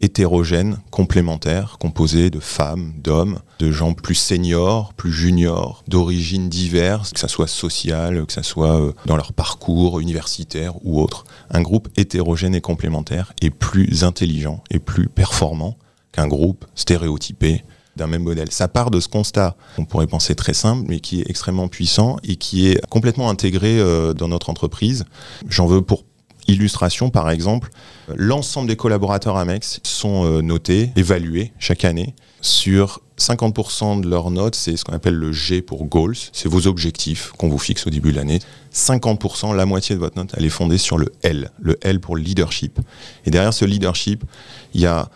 hétérogène, 0.00 0.78
complémentaire, 0.90 1.76
composé 1.78 2.30
de 2.30 2.40
femmes, 2.40 2.94
d'hommes, 2.96 3.40
de 3.58 3.70
gens 3.70 3.92
plus 3.92 4.14
seniors, 4.14 4.94
plus 4.94 5.12
juniors, 5.12 5.84
d'origines 5.88 6.48
diverses, 6.48 7.12
que 7.12 7.20
ce 7.20 7.28
soit 7.28 7.46
sociale, 7.46 8.24
que 8.24 8.32
ce 8.32 8.40
soit 8.40 8.80
euh, 8.80 8.92
dans 9.04 9.16
leur 9.16 9.34
parcours 9.34 10.00
universitaire 10.00 10.72
ou 10.86 11.02
autre. 11.02 11.24
Un 11.50 11.60
groupe 11.60 11.88
hétérogène 11.98 12.54
et 12.54 12.62
complémentaire 12.62 13.34
est 13.42 13.50
plus 13.50 14.04
intelligent 14.04 14.64
et 14.70 14.78
plus 14.78 15.10
performant 15.10 15.76
qu'un 16.12 16.28
groupe 16.28 16.64
stéréotypé 16.74 17.62
d'un 17.96 18.06
même 18.06 18.22
modèle. 18.22 18.50
Ça 18.50 18.68
part 18.68 18.90
de 18.90 19.00
ce 19.00 19.08
constat, 19.08 19.56
on 19.78 19.84
pourrait 19.84 20.06
penser 20.06 20.34
très 20.34 20.54
simple, 20.54 20.84
mais 20.88 21.00
qui 21.00 21.20
est 21.20 21.30
extrêmement 21.30 21.68
puissant 21.68 22.16
et 22.24 22.36
qui 22.36 22.68
est 22.68 22.84
complètement 22.86 23.30
intégré 23.30 23.78
euh, 23.78 24.12
dans 24.12 24.28
notre 24.28 24.50
entreprise. 24.50 25.04
J'en 25.48 25.66
veux 25.66 25.82
pour 25.82 26.04
illustration, 26.48 27.10
par 27.10 27.30
exemple, 27.30 27.70
l'ensemble 28.16 28.68
des 28.68 28.76
collaborateurs 28.76 29.36
Amex 29.36 29.80
sont 29.82 30.24
euh, 30.24 30.42
notés, 30.42 30.90
évalués 30.96 31.52
chaque 31.58 31.84
année 31.84 32.14
sur 32.40 33.00
50% 33.18 34.00
de 34.00 34.08
leurs 34.08 34.30
notes, 34.30 34.54
c'est 34.54 34.76
ce 34.76 34.84
qu'on 34.84 34.94
appelle 34.94 35.14
le 35.14 35.32
G 35.32 35.60
pour 35.60 35.84
goals, 35.84 36.16
c'est 36.32 36.48
vos 36.48 36.66
objectifs 36.66 37.32
qu'on 37.36 37.48
vous 37.48 37.58
fixe 37.58 37.86
au 37.86 37.90
début 37.90 38.12
de 38.12 38.16
l'année. 38.16 38.38
50%, 38.72 39.54
la 39.54 39.66
moitié 39.66 39.94
de 39.94 40.00
votre 40.00 40.16
note, 40.16 40.32
elle 40.36 40.44
est 40.44 40.48
fondée 40.48 40.78
sur 40.78 40.96
le 40.96 41.12
L, 41.22 41.50
le 41.60 41.76
L 41.82 42.00
pour 42.00 42.16
leadership. 42.16 42.80
Et 43.26 43.30
derrière 43.30 43.52
ce 43.52 43.66
leadership, 43.66 44.24
il 44.72 44.80
y 44.80 44.86
a 44.86 45.10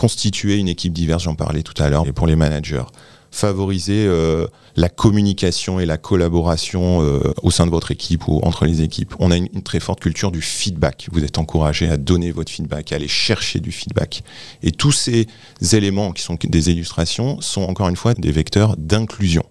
constituer 0.00 0.56
une 0.56 0.68
équipe 0.68 0.94
diverse, 0.94 1.24
j'en 1.24 1.34
parlais 1.34 1.62
tout 1.62 1.74
à 1.82 1.90
l'heure, 1.90 2.06
et 2.06 2.12
pour 2.12 2.26
les 2.26 2.34
managers 2.34 2.84
favoriser 3.30 4.06
euh, 4.06 4.46
la 4.76 4.88
communication 4.88 5.78
et 5.78 5.86
la 5.86 5.98
collaboration 5.98 7.02
euh, 7.02 7.20
au 7.42 7.50
sein 7.50 7.66
de 7.66 7.70
votre 7.70 7.92
équipe 7.92 8.26
ou 8.26 8.40
entre 8.42 8.64
les 8.64 8.80
équipes. 8.80 9.14
On 9.18 9.30
a 9.30 9.36
une, 9.36 9.48
une, 9.52 9.62
très 9.62 9.78
forte 9.78 10.00
culture 10.00 10.32
du 10.32 10.40
feedback. 10.40 11.08
Vous 11.12 11.22
êtes 11.22 11.38
encouragé 11.38 11.88
à 11.88 11.96
donner 11.96 12.32
votre 12.32 12.50
feedback, 12.50 12.92
à 12.92 12.96
aller 12.96 13.08
chercher 13.08 13.60
du 13.60 13.72
feedback. 13.72 14.24
Et 14.62 14.72
tous 14.72 14.90
ces 14.90 15.26
éléments 15.72 16.12
qui 16.12 16.22
sont 16.22 16.36
des 16.42 16.70
illustrations 16.70 17.40
sont 17.42 17.62
encore 17.62 17.88
une 17.88 17.94
fois 17.94 18.14
des 18.14 18.32
vecteurs 18.32 18.76
d'inclusion. 18.78 19.44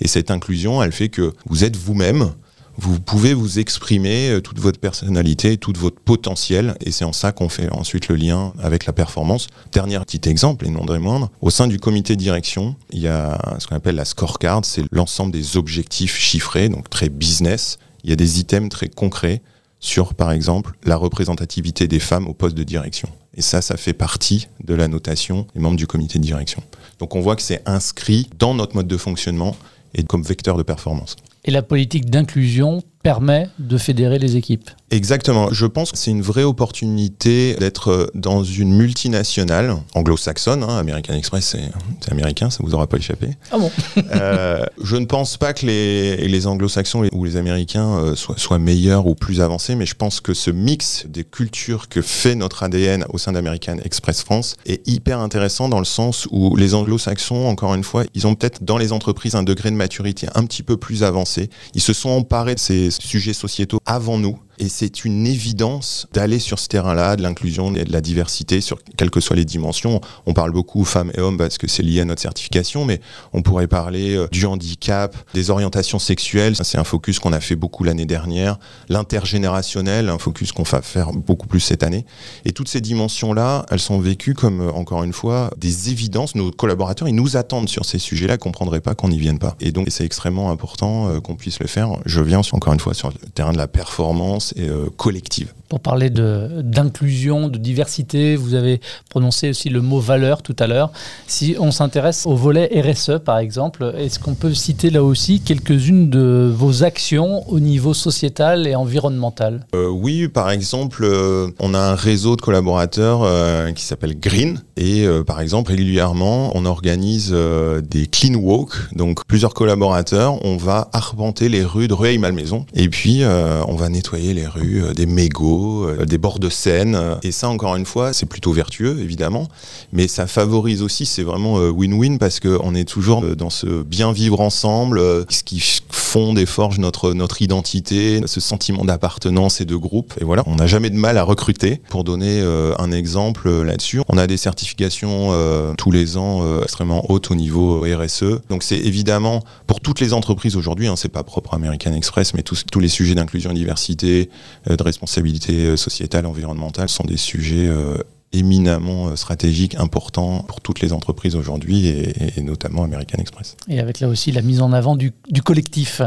Et 0.00 0.08
cette 0.08 0.30
inclusion, 0.30 0.82
elle 0.82 0.92
fait 0.92 1.08
que 1.08 1.34
vous 1.46 1.64
êtes 1.64 1.76
vous-même, 1.76 2.32
vous 2.80 3.00
pouvez 3.00 3.34
vous 3.34 3.58
exprimer 3.58 4.30
euh, 4.30 4.40
toute 4.40 4.60
votre 4.60 4.78
personnalité, 4.78 5.56
tout 5.56 5.72
votre 5.76 6.00
potentiel, 6.00 6.76
et 6.80 6.92
c'est 6.92 7.04
en 7.04 7.12
ça 7.12 7.32
qu'on 7.32 7.48
fait 7.48 7.68
ensuite 7.70 8.06
le 8.06 8.14
lien 8.14 8.52
avec 8.62 8.86
la 8.86 8.92
performance. 8.92 9.48
Dernier 9.72 9.98
petit 10.00 10.28
exemple, 10.28 10.64
et 10.64 10.70
non 10.70 10.84
des 10.84 10.98
moindres, 10.98 11.28
au 11.40 11.50
sein 11.50 11.66
du 11.66 11.80
comité 11.80 12.14
de 12.14 12.20
direction, 12.20 12.76
il 12.90 13.00
y 13.00 13.08
a 13.08 13.36
ce 13.58 13.66
qu'on 13.66 13.74
appelle 13.74 13.96
la 13.96 14.04
scorecard, 14.04 14.64
c'est 14.64 14.84
l'ensemble 14.92 15.32
des 15.32 15.56
objectifs 15.56 16.16
chiffrés, 16.16 16.68
donc 16.68 16.88
très 16.88 17.08
business. 17.08 17.78
Il 18.04 18.10
y 18.10 18.12
a 18.12 18.16
des 18.16 18.38
items 18.38 18.68
très 18.70 18.88
concrets 18.88 19.42
sur, 19.80 20.14
par 20.14 20.30
exemple, 20.30 20.72
la 20.84 20.96
représentativité 20.96 21.88
des 21.88 22.00
femmes 22.00 22.28
au 22.28 22.34
poste 22.34 22.56
de 22.56 22.62
direction. 22.62 23.08
Et 23.34 23.42
ça, 23.42 23.60
ça 23.60 23.76
fait 23.76 23.92
partie 23.92 24.46
de 24.64 24.74
la 24.74 24.86
notation 24.86 25.46
des 25.54 25.60
membres 25.60 25.76
du 25.76 25.86
comité 25.88 26.18
de 26.20 26.24
direction. 26.24 26.62
Donc 27.00 27.16
on 27.16 27.20
voit 27.20 27.34
que 27.34 27.42
c'est 27.42 27.62
inscrit 27.66 28.28
dans 28.38 28.54
notre 28.54 28.76
mode 28.76 28.88
de 28.88 28.96
fonctionnement 28.96 29.56
et 29.94 30.04
comme 30.04 30.22
vecteur 30.22 30.56
de 30.56 30.62
performance. 30.62 31.16
Et 31.48 31.50
la 31.50 31.62
politique 31.62 32.10
d'inclusion 32.10 32.82
permet 33.02 33.48
de 33.58 33.78
fédérer 33.78 34.18
les 34.18 34.36
équipes. 34.36 34.70
Exactement. 34.90 35.48
Je 35.52 35.66
pense 35.66 35.92
que 35.92 35.98
c'est 35.98 36.10
une 36.10 36.22
vraie 36.22 36.44
opportunité 36.44 37.54
d'être 37.54 37.90
euh, 37.90 38.06
dans 38.14 38.42
une 38.42 38.74
multinationale 38.74 39.76
anglo-saxonne. 39.94 40.62
Hein. 40.62 40.78
American 40.78 41.14
Express, 41.14 41.56
c'est 41.56 42.10
américain, 42.10 42.48
ça 42.48 42.60
vous 42.62 42.74
aura 42.74 42.86
pas 42.86 42.96
échappé. 42.96 43.28
Ah 43.52 43.58
bon 43.58 43.70
euh, 44.14 44.64
Je 44.82 44.96
ne 44.96 45.04
pense 45.04 45.36
pas 45.36 45.52
que 45.52 45.66
les, 45.66 46.26
les 46.28 46.46
anglo-saxons 46.46 47.06
ou 47.12 47.24
les 47.24 47.36
américains 47.36 47.98
euh, 47.98 48.14
soient, 48.14 48.38
soient, 48.38 48.58
meilleurs 48.58 49.06
ou 49.06 49.14
plus 49.14 49.40
avancés, 49.40 49.74
mais 49.74 49.86
je 49.86 49.94
pense 49.94 50.20
que 50.20 50.32
ce 50.32 50.50
mix 50.50 51.04
des 51.06 51.24
cultures 51.24 51.88
que 51.88 52.00
fait 52.00 52.34
notre 52.34 52.62
ADN 52.62 53.04
au 53.10 53.18
sein 53.18 53.32
d'American 53.32 53.76
Express 53.84 54.22
France 54.22 54.56
est 54.66 54.86
hyper 54.88 55.20
intéressant 55.20 55.68
dans 55.68 55.78
le 55.78 55.84
sens 55.84 56.26
où 56.30 56.56
les 56.56 56.74
anglo-saxons, 56.74 57.46
encore 57.46 57.74
une 57.74 57.84
fois, 57.84 58.04
ils 58.14 58.26
ont 58.26 58.34
peut-être 58.34 58.64
dans 58.64 58.78
les 58.78 58.92
entreprises 58.92 59.34
un 59.34 59.42
degré 59.42 59.70
de 59.70 59.76
maturité 59.76 60.28
un 60.34 60.44
petit 60.46 60.62
peu 60.62 60.76
plus 60.76 61.04
avancé. 61.04 61.50
Ils 61.74 61.82
se 61.82 61.92
sont 61.92 62.10
emparés 62.10 62.54
de 62.54 62.60
ces 62.60 62.87
sujets 62.90 63.32
sociétaux 63.32 63.80
avant 63.86 64.18
nous 64.18 64.38
et 64.58 64.68
c'est 64.68 65.04
une 65.04 65.26
évidence 65.26 66.06
d'aller 66.12 66.38
sur 66.38 66.58
ce 66.58 66.68
terrain-là, 66.68 67.16
de 67.16 67.22
l'inclusion 67.22 67.74
et 67.74 67.84
de 67.84 67.92
la 67.92 68.00
diversité, 68.00 68.60
sur 68.60 68.78
quelles 68.96 69.10
que 69.10 69.20
soient 69.20 69.36
les 69.36 69.44
dimensions. 69.44 70.00
On 70.26 70.32
parle 70.32 70.52
beaucoup 70.52 70.84
femmes 70.84 71.10
et 71.14 71.20
hommes 71.20 71.38
parce 71.38 71.58
que 71.58 71.68
c'est 71.68 71.82
lié 71.82 72.00
à 72.00 72.04
notre 72.04 72.20
certification, 72.20 72.84
mais 72.84 73.00
on 73.32 73.42
pourrait 73.42 73.66
parler 73.66 74.16
euh, 74.16 74.28
du 74.32 74.46
handicap, 74.46 75.16
des 75.34 75.50
orientations 75.50 75.98
sexuelles. 75.98 76.56
C'est 76.62 76.78
un 76.78 76.84
focus 76.84 77.18
qu'on 77.18 77.32
a 77.32 77.40
fait 77.40 77.56
beaucoup 77.56 77.84
l'année 77.84 78.06
dernière. 78.06 78.58
L'intergénérationnel, 78.88 80.08
un 80.08 80.18
focus 80.18 80.52
qu'on 80.52 80.64
va 80.64 80.82
faire 80.82 81.12
beaucoup 81.12 81.46
plus 81.46 81.60
cette 81.60 81.82
année. 81.82 82.04
Et 82.44 82.52
toutes 82.52 82.68
ces 82.68 82.80
dimensions-là, 82.80 83.66
elles 83.70 83.80
sont 83.80 84.00
vécues 84.00 84.34
comme, 84.34 84.60
euh, 84.60 84.72
encore 84.72 85.04
une 85.04 85.12
fois, 85.12 85.50
des 85.56 85.90
évidences. 85.90 86.34
Nos 86.34 86.50
collaborateurs, 86.50 87.08
ils 87.08 87.14
nous 87.14 87.36
attendent 87.36 87.68
sur 87.68 87.84
ces 87.84 87.98
sujets-là, 87.98 88.34
ne 88.34 88.38
comprendraient 88.38 88.80
pas 88.80 88.94
qu'on 88.94 89.08
n'y 89.08 89.18
vienne 89.18 89.38
pas. 89.38 89.56
Et 89.60 89.72
donc, 89.72 89.88
c'est 89.90 90.04
extrêmement 90.04 90.50
important 90.50 91.08
euh, 91.08 91.20
qu'on 91.20 91.36
puisse 91.36 91.60
le 91.60 91.66
faire. 91.66 91.90
Je 92.04 92.20
viens, 92.20 92.40
encore 92.52 92.72
une 92.72 92.80
fois, 92.80 92.94
sur 92.94 93.08
le 93.08 93.28
terrain 93.30 93.52
de 93.52 93.58
la 93.58 93.68
performance 93.68 94.47
et 94.56 94.68
euh, 94.68 94.86
collective. 94.96 95.52
Pour 95.68 95.80
parler 95.80 96.10
d'inclusion, 96.10 97.48
de, 97.48 97.58
diversité, 97.58 98.36
vous 98.36 98.54
avez 98.54 98.80
prononcé 99.10 99.50
aussi 99.50 99.68
le 99.68 99.80
mot 99.80 100.00
valeur 100.00 100.42
tout 100.42 100.56
à 100.58 100.66
l'heure. 100.66 100.90
Si 101.26 101.56
on 101.58 101.70
s'intéresse 101.70 102.24
au 102.26 102.34
volet 102.34 102.70
RSE, 102.80 103.18
par 103.24 103.38
exemple, 103.38 103.92
est-ce 103.98 104.18
qu'on 104.18 104.34
peut 104.34 104.54
citer 104.54 104.90
là 104.90 105.02
aussi 105.02 105.40
quelques-unes 105.40 106.08
de 106.08 106.50
vos 106.54 106.84
actions 106.84 107.48
au 107.50 107.60
niveau 107.60 107.94
sociétal 107.94 108.66
et 108.66 108.74
environnemental? 108.74 109.66
Euh, 109.74 109.88
Oui, 109.88 110.28
par 110.28 110.50
exemple, 110.50 111.04
euh, 111.04 111.50
on 111.58 111.74
a 111.74 111.78
un 111.78 111.94
réseau 111.94 112.36
de 112.36 112.40
collaborateurs 112.40 113.26
qui 113.74 113.84
s'appelle 113.84 114.18
Green. 114.18 114.62
Et 114.76 115.06
par 115.26 115.40
exemple, 115.40 115.70
régulièrement, 115.70 116.52
on 116.54 116.64
organise 116.64 117.32
des 117.32 118.06
clean 118.06 118.34
walk. 118.34 118.70
Donc, 118.94 119.24
plusieurs 119.26 119.54
collaborateurs, 119.54 120.44
on 120.44 120.56
va 120.56 120.88
arpenter 120.92 121.48
les 121.48 121.64
rues 121.64 121.88
de 121.88 121.94
Rueil-Malmaison. 121.94 122.64
Et 122.74 122.88
puis, 122.88 123.22
on 123.24 123.74
va 123.74 123.88
nettoyer 123.88 124.34
les 124.34 124.46
rues, 124.46 124.82
euh, 124.82 124.92
des 124.92 125.06
mégots, 125.06 125.57
euh, 125.58 126.04
des 126.04 126.18
bords 126.18 126.38
de 126.38 126.48
Seine. 126.48 127.18
Et 127.22 127.32
ça, 127.32 127.48
encore 127.48 127.76
une 127.76 127.86
fois, 127.86 128.12
c'est 128.12 128.26
plutôt 128.26 128.52
vertueux, 128.52 129.00
évidemment, 129.00 129.48
mais 129.92 130.08
ça 130.08 130.26
favorise 130.26 130.82
aussi, 130.82 131.06
c'est 131.06 131.22
vraiment 131.22 131.58
euh, 131.58 131.70
win-win 131.70 132.18
parce 132.18 132.40
qu'on 132.40 132.74
est 132.74 132.88
toujours 132.88 133.22
dans 133.36 133.50
ce 133.50 133.82
bien 133.82 134.12
vivre 134.12 134.40
ensemble, 134.40 135.00
ce 135.28 135.42
qui 135.42 135.60
fonde 136.08 136.38
et 136.38 136.46
forge 136.46 136.78
notre, 136.78 137.12
notre 137.12 137.42
identité, 137.42 138.20
ce 138.26 138.40
sentiment 138.40 138.84
d'appartenance 138.84 139.60
et 139.60 139.64
de 139.64 139.76
groupe. 139.76 140.14
Et 140.20 140.24
voilà, 140.24 140.42
on 140.46 140.56
n'a 140.56 140.66
jamais 140.66 140.90
de 140.90 140.96
mal 140.96 141.18
à 141.18 141.22
recruter. 141.22 141.80
Pour 141.90 142.04
donner 142.04 142.40
un 142.78 142.92
exemple 142.92 143.50
là-dessus, 143.50 144.00
on 144.08 144.16
a 144.16 144.26
des 144.26 144.36
certifications 144.36 145.32
tous 145.76 145.90
les 145.90 146.16
ans 146.16 146.62
extrêmement 146.62 147.10
hautes 147.10 147.30
au 147.30 147.34
niveau 147.34 147.80
RSE. 147.82 148.40
Donc 148.48 148.62
c'est 148.62 148.78
évidemment 148.78 149.44
pour 149.66 149.80
toutes 149.80 150.00
les 150.00 150.12
entreprises 150.14 150.56
aujourd'hui, 150.56 150.88
hein, 150.88 150.96
c'est 150.96 151.08
pas 151.08 151.22
propre 151.22 151.52
à 151.52 151.56
American 151.56 151.92
Express, 151.92 152.34
mais 152.34 152.42
tous, 152.42 152.64
tous 152.70 152.80
les 152.80 152.88
sujets 152.88 153.14
d'inclusion 153.14 153.50
et 153.50 153.54
diversité, 153.54 154.30
euh, 154.68 154.76
de 154.76 154.82
responsabilité 154.82 155.66
euh, 155.66 155.76
sociétale, 155.76 156.26
environnementale 156.26 156.88
sont 156.88 157.04
des 157.04 157.16
sujets 157.16 157.68
euh, 157.68 157.98
éminemment 158.32 159.16
stratégiques, 159.16 159.74
importants 159.76 160.42
pour 160.42 160.60
toutes 160.60 160.80
les 160.80 160.92
entreprises 160.92 161.34
aujourd'hui 161.34 161.86
et, 161.86 162.42
notamment 162.42 162.84
American 162.84 163.18
Express. 163.18 163.56
Et 163.68 163.80
avec 163.80 164.00
là 164.00 164.08
aussi 164.08 164.32
la 164.32 164.42
mise 164.42 164.60
en 164.60 164.72
avant 164.72 164.96
du, 164.96 165.12
collectif. 165.44 166.02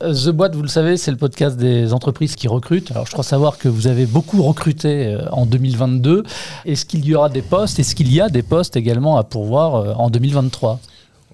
The 0.00 0.28
Boîte, 0.28 0.54
vous 0.54 0.62
le 0.62 0.68
savez, 0.68 0.96
c'est 0.96 1.10
le 1.10 1.16
podcast 1.16 1.56
des 1.56 1.92
entreprises 1.92 2.36
qui 2.36 2.48
recrutent. 2.48 2.90
Alors 2.92 3.06
je 3.06 3.12
crois 3.12 3.24
savoir 3.24 3.58
que 3.58 3.68
vous 3.68 3.86
avez 3.86 4.06
beaucoup 4.06 4.42
recruté 4.42 5.16
en 5.32 5.46
2022. 5.46 6.22
Est-ce 6.64 6.84
qu'il 6.84 7.04
y 7.04 7.14
aura 7.14 7.28
des 7.28 7.42
postes? 7.42 7.78
Est-ce 7.78 7.94
qu'il 7.94 8.12
y 8.12 8.20
a 8.20 8.28
des 8.28 8.42
postes 8.42 8.76
également 8.76 9.16
à 9.16 9.24
pourvoir 9.24 10.00
en 10.00 10.10
2023 10.10 10.80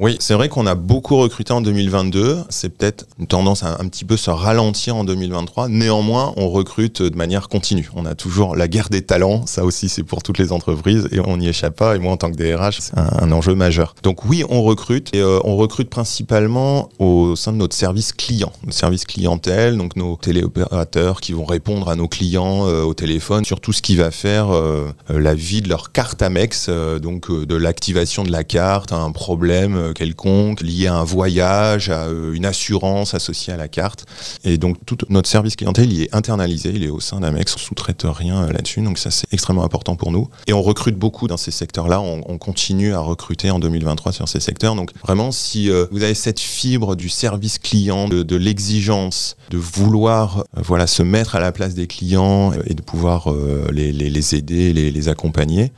oui, 0.00 0.16
c'est 0.18 0.32
vrai 0.32 0.48
qu'on 0.48 0.66
a 0.66 0.74
beaucoup 0.74 1.18
recruté 1.18 1.52
en 1.52 1.60
2022. 1.60 2.38
C'est 2.48 2.70
peut-être 2.70 3.06
une 3.18 3.26
tendance 3.26 3.62
à 3.64 3.76
un 3.78 3.86
petit 3.86 4.06
peu 4.06 4.16
se 4.16 4.30
ralentir 4.30 4.96
en 4.96 5.04
2023. 5.04 5.68
Néanmoins, 5.68 6.32
on 6.38 6.48
recrute 6.48 7.02
de 7.02 7.14
manière 7.14 7.50
continue. 7.50 7.90
On 7.94 8.06
a 8.06 8.14
toujours 8.14 8.56
la 8.56 8.66
guerre 8.66 8.88
des 8.88 9.02
talents. 9.02 9.44
Ça 9.44 9.62
aussi, 9.62 9.90
c'est 9.90 10.02
pour 10.02 10.22
toutes 10.22 10.38
les 10.38 10.52
entreprises 10.52 11.06
et 11.12 11.20
on 11.20 11.36
n'y 11.36 11.48
échappe 11.48 11.76
pas. 11.76 11.96
Et 11.96 11.98
moi, 11.98 12.12
en 12.12 12.16
tant 12.16 12.30
que 12.30 12.36
DRH, 12.36 12.78
c'est 12.80 12.96
un, 12.96 13.30
enjeu 13.30 13.54
majeur. 13.54 13.94
Donc 14.02 14.24
oui, 14.24 14.42
on 14.48 14.62
recrute 14.62 15.14
et 15.14 15.20
euh, 15.20 15.38
on 15.44 15.56
recrute 15.56 15.90
principalement 15.90 16.88
au 16.98 17.36
sein 17.36 17.52
de 17.52 17.58
notre 17.58 17.76
service 17.76 18.14
client, 18.14 18.52
notre 18.64 18.78
service 18.78 19.04
clientèle, 19.04 19.76
donc 19.76 19.96
nos 19.96 20.16
téléopérateurs 20.16 21.20
qui 21.20 21.34
vont 21.34 21.44
répondre 21.44 21.90
à 21.90 21.96
nos 21.96 22.08
clients 22.08 22.66
euh, 22.66 22.84
au 22.84 22.94
téléphone 22.94 23.44
sur 23.44 23.60
tout 23.60 23.74
ce 23.74 23.82
qui 23.82 23.96
va 23.96 24.10
faire 24.10 24.48
euh, 24.50 24.90
la 25.10 25.34
vie 25.34 25.60
de 25.60 25.68
leur 25.68 25.92
carte 25.92 26.22
Amex, 26.22 26.70
donc 26.70 27.30
de 27.30 27.54
l'activation 27.54 28.24
de 28.24 28.32
la 28.32 28.44
carte, 28.44 28.94
un 28.94 29.12
problème 29.12 29.89
quelconque, 29.92 30.60
lié 30.62 30.86
à 30.86 30.94
un 30.94 31.04
voyage, 31.04 31.90
à 31.90 32.04
euh, 32.04 32.32
une 32.32 32.46
assurance 32.46 33.14
associée 33.14 33.52
à 33.52 33.56
la 33.56 33.68
carte. 33.68 34.06
Et 34.44 34.58
donc 34.58 34.76
tout 34.86 34.98
notre 35.08 35.28
service 35.28 35.56
clientèle, 35.56 35.92
il 35.92 36.02
est 36.02 36.14
internalisé, 36.14 36.72
il 36.74 36.84
est 36.84 36.90
au 36.90 37.00
sein 37.00 37.20
d'Amex, 37.20 37.54
on 37.56 37.58
sous-traite 37.58 38.02
rien 38.04 38.44
euh, 38.44 38.52
là-dessus, 38.52 38.80
donc 38.82 38.98
ça 38.98 39.10
c'est 39.10 39.26
extrêmement 39.32 39.64
important 39.64 39.96
pour 39.96 40.12
nous. 40.12 40.28
Et 40.46 40.52
on 40.52 40.62
recrute 40.62 40.96
beaucoup 40.96 41.28
dans 41.28 41.36
ces 41.36 41.50
secteurs-là, 41.50 42.00
on, 42.00 42.20
continue 42.38 42.94
à 42.94 43.00
recruter 43.00 43.50
en 43.50 43.58
2023 43.58 44.12
sur 44.12 44.26
ces 44.26 44.40
secteurs. 44.40 44.74
Donc 44.74 44.92
vraiment, 45.02 45.30
si 45.30 45.68
euh, 45.68 45.86
vous 45.90 46.02
avez 46.02 46.14
cette 46.14 46.40
fibre 46.40 46.96
du 46.96 47.10
service 47.10 47.58
client, 47.58 48.08
de, 48.08 48.36
l'exigence, 48.36 49.36
de 49.50 49.58
vouloir 49.58 50.44
voilà 50.56 50.86
se 50.86 51.02
mettre 51.02 51.34
à 51.34 51.40
la 51.40 51.52
place 51.52 51.74
des 51.74 51.86
clients 51.86 52.52
et 52.66 52.72
de 52.72 52.80
pouvoir 52.80 53.28
les, 53.70 54.34
aider, 54.34 54.72
les 54.72 55.08
accompagner, 55.08 55.70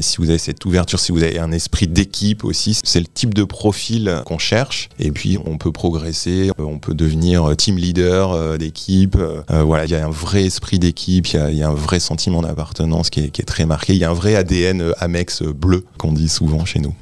si 0.00 0.18
vous 0.18 0.28
avez 0.28 0.38
cette 0.38 0.64
ouverture, 0.64 0.98
si 0.98 1.12
vous 1.12 1.22
avez 1.22 1.38
un 1.38 1.52
esprit 1.52 1.86
d'équipe 1.86 2.44
aussi, 2.44 2.78
c'est 2.82 3.00
le 3.00 3.06
type 3.06 3.34
de 3.34 3.44
profil 3.52 4.22
qu'on 4.26 4.38
cherche. 4.38 4.88
Et 4.98 5.12
puis, 5.12 5.38
on 5.46 5.58
peut 5.58 5.70
progresser, 5.70 6.50
on 6.58 6.78
peut 6.78 6.94
devenir 6.94 7.54
team 7.56 7.76
leader 7.76 8.32
euh, 8.32 8.56
d'équipe. 8.56 9.16
Euh, 9.16 9.62
voilà, 9.62 9.84
il 9.84 9.90
y 9.90 9.94
a 9.94 10.04
un 10.04 10.10
vrai 10.10 10.44
esprit 10.44 10.78
d'équipe, 10.78 11.28
il 11.28 11.54
y, 11.54 11.62
a 11.62 11.68
un 11.68 11.74
vrai 11.74 12.00
sentiment 12.00 12.42
d'appartenance 12.42 13.10
qui 13.10 13.20
est, 13.20 13.28
qui 13.30 13.40
est 13.42 13.46
très 13.46 13.66
marqué. 13.66 13.92
Il 13.92 13.98
y 13.98 14.04
a 14.04 14.10
un 14.10 14.14
vrai 14.14 14.34
ADN 14.34 14.80
euh, 14.80 14.92
Amex 14.98 15.42
bleu 15.42 15.84
qu'on 15.98 16.12
dit 16.12 16.28
souvent 16.28 16.64
chez 16.64 16.80
nous. 16.80 16.94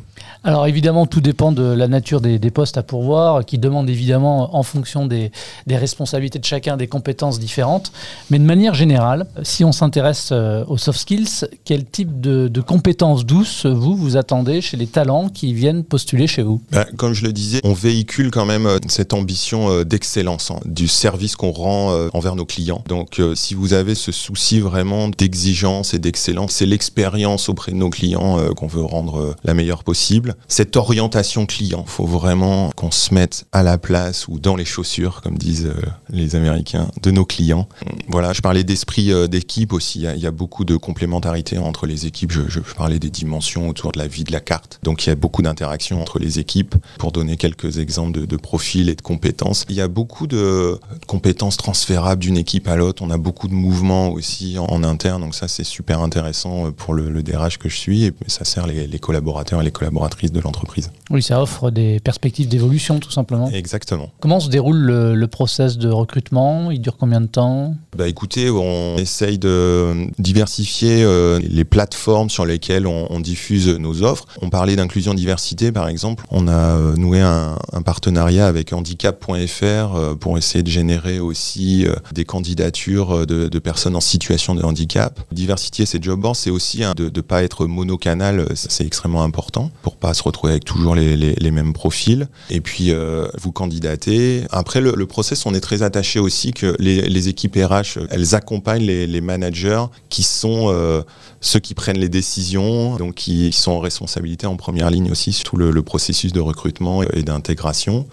Alors 0.42 0.66
évidemment, 0.66 1.06
tout 1.06 1.20
dépend 1.20 1.52
de 1.52 1.62
la 1.62 1.86
nature 1.86 2.22
des, 2.22 2.38
postes 2.50 2.78
à 2.78 2.82
pourvoir, 2.82 3.44
qui 3.44 3.58
demandent 3.58 3.90
évidemment 3.90 4.56
en 4.56 4.62
fonction 4.62 5.06
des, 5.06 5.30
responsabilités 5.68 6.38
de 6.38 6.44
chacun 6.44 6.76
des 6.76 6.86
compétences 6.86 7.38
différentes. 7.38 7.92
Mais 8.30 8.38
de 8.38 8.44
manière 8.44 8.74
générale, 8.74 9.26
si 9.42 9.64
on 9.64 9.72
s'intéresse 9.72 10.30
euh, 10.32 10.64
aux 10.66 10.78
soft 10.78 10.98
skills, 10.98 11.46
quel 11.64 11.84
type 11.84 12.20
de, 12.20 12.60
compétences 12.60 13.26
douces 13.26 13.66
vous 13.66 13.96
vous 13.96 14.16
attendez 14.16 14.60
chez 14.60 14.76
les 14.76 14.86
talents 14.86 15.28
qui 15.28 15.52
viennent 15.52 15.84
postuler 15.84 16.26
chez 16.26 16.42
vous? 16.42 16.62
Bah, 16.72 16.86
Comme 16.96 17.12
je 17.12 17.24
le 17.24 17.32
disais, 17.32 17.60
on 17.64 17.72
véhicule 17.72 18.30
quand 18.30 18.46
même 18.46 18.66
euh, 18.66 18.78
cette 18.88 19.12
ambition 19.12 19.70
euh, 19.70 19.84
d'excellence, 19.84 20.50
hein, 20.50 20.60
du 20.64 20.88
service 20.88 21.36
qu'on 21.36 21.52
rend 21.52 21.90
envers 22.14 22.36
nos 22.36 22.44
clients. 22.44 22.82
Donc 22.88 23.20
si 23.34 23.54
vous 23.54 23.72
avez 23.72 23.94
ce 23.94 24.12
souci 24.12 24.60
vraiment 24.60 25.08
d'exigence 25.08 25.94
et 25.94 25.98
d'excellence, 25.98 26.52
c'est 26.52 26.66
l'expérience 26.66 27.48
auprès 27.48 27.72
de 27.72 27.76
nos 27.76 27.90
clients 27.90 28.38
qu'on 28.54 28.66
veut 28.66 28.82
rendre 28.82 29.34
la 29.44 29.54
meilleure 29.54 29.84
possible. 29.84 30.29
Cette 30.48 30.76
orientation 30.76 31.46
client, 31.46 31.84
faut 31.86 32.06
vraiment 32.06 32.70
qu'on 32.76 32.90
se 32.90 33.14
mette 33.14 33.46
à 33.52 33.62
la 33.62 33.78
place 33.78 34.28
ou 34.28 34.38
dans 34.38 34.56
les 34.56 34.64
chaussures, 34.64 35.20
comme 35.22 35.38
disent 35.38 35.66
euh, 35.66 35.82
les 36.10 36.36
Américains, 36.36 36.88
de 37.02 37.10
nos 37.10 37.24
clients. 37.24 37.68
Voilà, 38.08 38.32
je 38.32 38.40
parlais 38.40 38.64
d'esprit 38.64 39.12
euh, 39.12 39.26
d'équipe 39.26 39.72
aussi. 39.72 40.00
Il 40.00 40.22
y, 40.22 40.26
a, 40.26 40.30
beaucoup 40.30 40.64
de 40.64 40.76
complémentarité 40.76 41.58
entre 41.58 41.86
les 41.86 42.06
équipes. 42.06 42.32
Je, 42.32 42.60
parlais 42.76 42.98
des 42.98 43.10
dimensions 43.10 43.68
autour 43.68 43.92
de 43.92 43.98
la 43.98 44.06
vie 44.06 44.24
de 44.24 44.32
la 44.32 44.40
carte. 44.40 44.78
Donc 44.82 45.04
il 45.04 45.08
y 45.08 45.12
a 45.12 45.16
beaucoup 45.16 45.42
d'interactions 45.42 46.00
entre 46.00 46.18
les 46.18 46.38
équipes. 46.38 46.74
Pour 46.98 47.12
donner 47.12 47.36
quelques 47.36 47.78
exemples 47.78 48.26
de, 48.26 48.36
profils 48.36 48.88
et 48.88 48.94
de 48.94 49.02
compétences, 49.02 49.66
il 49.68 49.76
y 49.76 49.80
a 49.80 49.88
beaucoup 49.88 50.26
de 50.26 50.78
compétences 51.06 51.56
transférables 51.56 52.22
d'une 52.22 52.36
équipe 52.36 52.68
à 52.68 52.76
l'autre. 52.76 53.02
On 53.02 53.10
a 53.10 53.18
beaucoup 53.18 53.48
de 53.48 53.54
mouvements 53.54 54.10
aussi 54.10 54.56
en, 54.58 54.82
interne. 54.82 55.20
Donc 55.20 55.34
ça, 55.34 55.48
c'est 55.48 55.64
super 55.64 56.00
intéressant 56.00 56.66
euh, 56.66 56.70
pour 56.70 56.94
le, 56.94 57.22
DRH 57.22 57.58
que 57.58 57.68
je 57.68 57.76
suis 57.76 58.04
et 58.04 58.12
ça 58.28 58.44
sert 58.44 58.66
les 58.66 58.98
collaborateurs 58.98 59.60
et 59.60 59.64
les 59.64 59.70
collaboratrices 59.70 60.19
de 60.28 60.40
l'entreprise. 60.40 60.90
Oui, 61.10 61.22
ça 61.22 61.40
offre 61.40 61.70
des 61.70 62.00
perspectives 62.00 62.48
d'évolution 62.48 63.00
tout 63.00 63.10
simplement. 63.10 63.50
Exactement. 63.50 64.10
Comment 64.20 64.40
se 64.40 64.48
déroule 64.48 64.76
le, 64.76 65.14
le 65.14 65.26
process 65.28 65.78
de 65.78 65.88
recrutement? 65.88 66.70
Il 66.70 66.80
dure 66.80 66.96
combien 66.98 67.20
de 67.20 67.26
temps? 67.26 67.74
Bah 67.96 68.08
écoutez, 68.08 68.50
on 68.50 68.96
essaye 68.96 69.38
de 69.38 70.08
diversifier 70.18 71.02
euh, 71.02 71.40
les 71.42 71.64
plateformes 71.64 72.30
sur 72.30 72.44
lesquelles 72.44 72.86
on, 72.86 73.06
on, 73.10 73.20
diffuse 73.20 73.68
nos 73.68 74.02
offres. 74.02 74.26
On 74.42 74.50
parlait 74.50 74.76
d'inclusion 74.76 75.14
diversité 75.14 75.72
par 75.72 75.88
exemple. 75.88 76.24
On 76.30 76.48
a 76.48 76.76
euh, 76.76 76.96
noué 76.96 77.20
un, 77.20 77.56
un 77.72 77.82
partenariat 77.82 78.46
avec 78.46 78.72
handicap.fr 78.72 79.34
euh, 79.62 80.14
pour 80.14 80.38
essayer 80.38 80.62
de 80.62 80.70
générer 80.70 81.20
aussi 81.20 81.86
euh, 81.86 81.94
des 82.12 82.24
candidatures 82.24 83.26
de, 83.26 83.48
de, 83.48 83.58
personnes 83.58 83.96
en 83.96 84.00
situation 84.00 84.54
de 84.54 84.62
handicap. 84.62 85.20
Diversifier 85.32 85.86
ces 85.86 85.98
job 86.00 86.20
boards, 86.20 86.36
c'est 86.36 86.50
aussi 86.50 86.84
hein, 86.84 86.94
de 86.96 87.04
ne 87.04 87.20
pas 87.20 87.42
être 87.42 87.66
monocanal, 87.66 88.46
c'est 88.54 88.84
extrêmement 88.86 89.22
important 89.22 89.70
pour 89.82 89.96
pas 89.96 90.09
se 90.14 90.22
retrouver 90.22 90.52
avec 90.52 90.64
toujours 90.64 90.94
les, 90.94 91.50
mêmes 91.50 91.72
profils. 91.72 92.28
Et 92.50 92.60
puis 92.60 92.92
euh, 92.92 93.26
vous 93.38 93.52
candidatez. 93.52 94.44
Après 94.50 94.80
le, 94.80 95.06
process, 95.06 95.46
on 95.46 95.54
est 95.54 95.60
très 95.60 95.82
attaché 95.82 96.18
aussi 96.18 96.52
que 96.52 96.76
les, 96.78 97.02
les 97.02 97.28
équipes 97.28 97.56
RH, 97.56 97.98
elles 98.10 98.34
accompagnent 98.34 98.84
les, 98.84 99.06
les 99.06 99.20
managers 99.20 99.84
qui 100.08 100.22
sont 100.22 100.66
euh, 100.68 101.02
ceux 101.40 101.60
qui 101.60 101.74
prennent 101.74 101.98
les 101.98 102.08
décisions, 102.08 102.96
donc 102.96 103.14
qui 103.14 103.52
sont 103.52 103.72
en 103.72 103.80
responsabilité 103.80 104.46
en 104.46 104.56
première 104.56 104.90
ligne 104.90 105.10
aussi 105.10 105.32
sur 105.32 105.44
tout 105.44 105.56
le, 105.56 105.82
processus 105.82 106.32
de 106.32 106.40
recrutement 106.40 107.02
et 107.02 107.22
d'intégration 107.22 108.06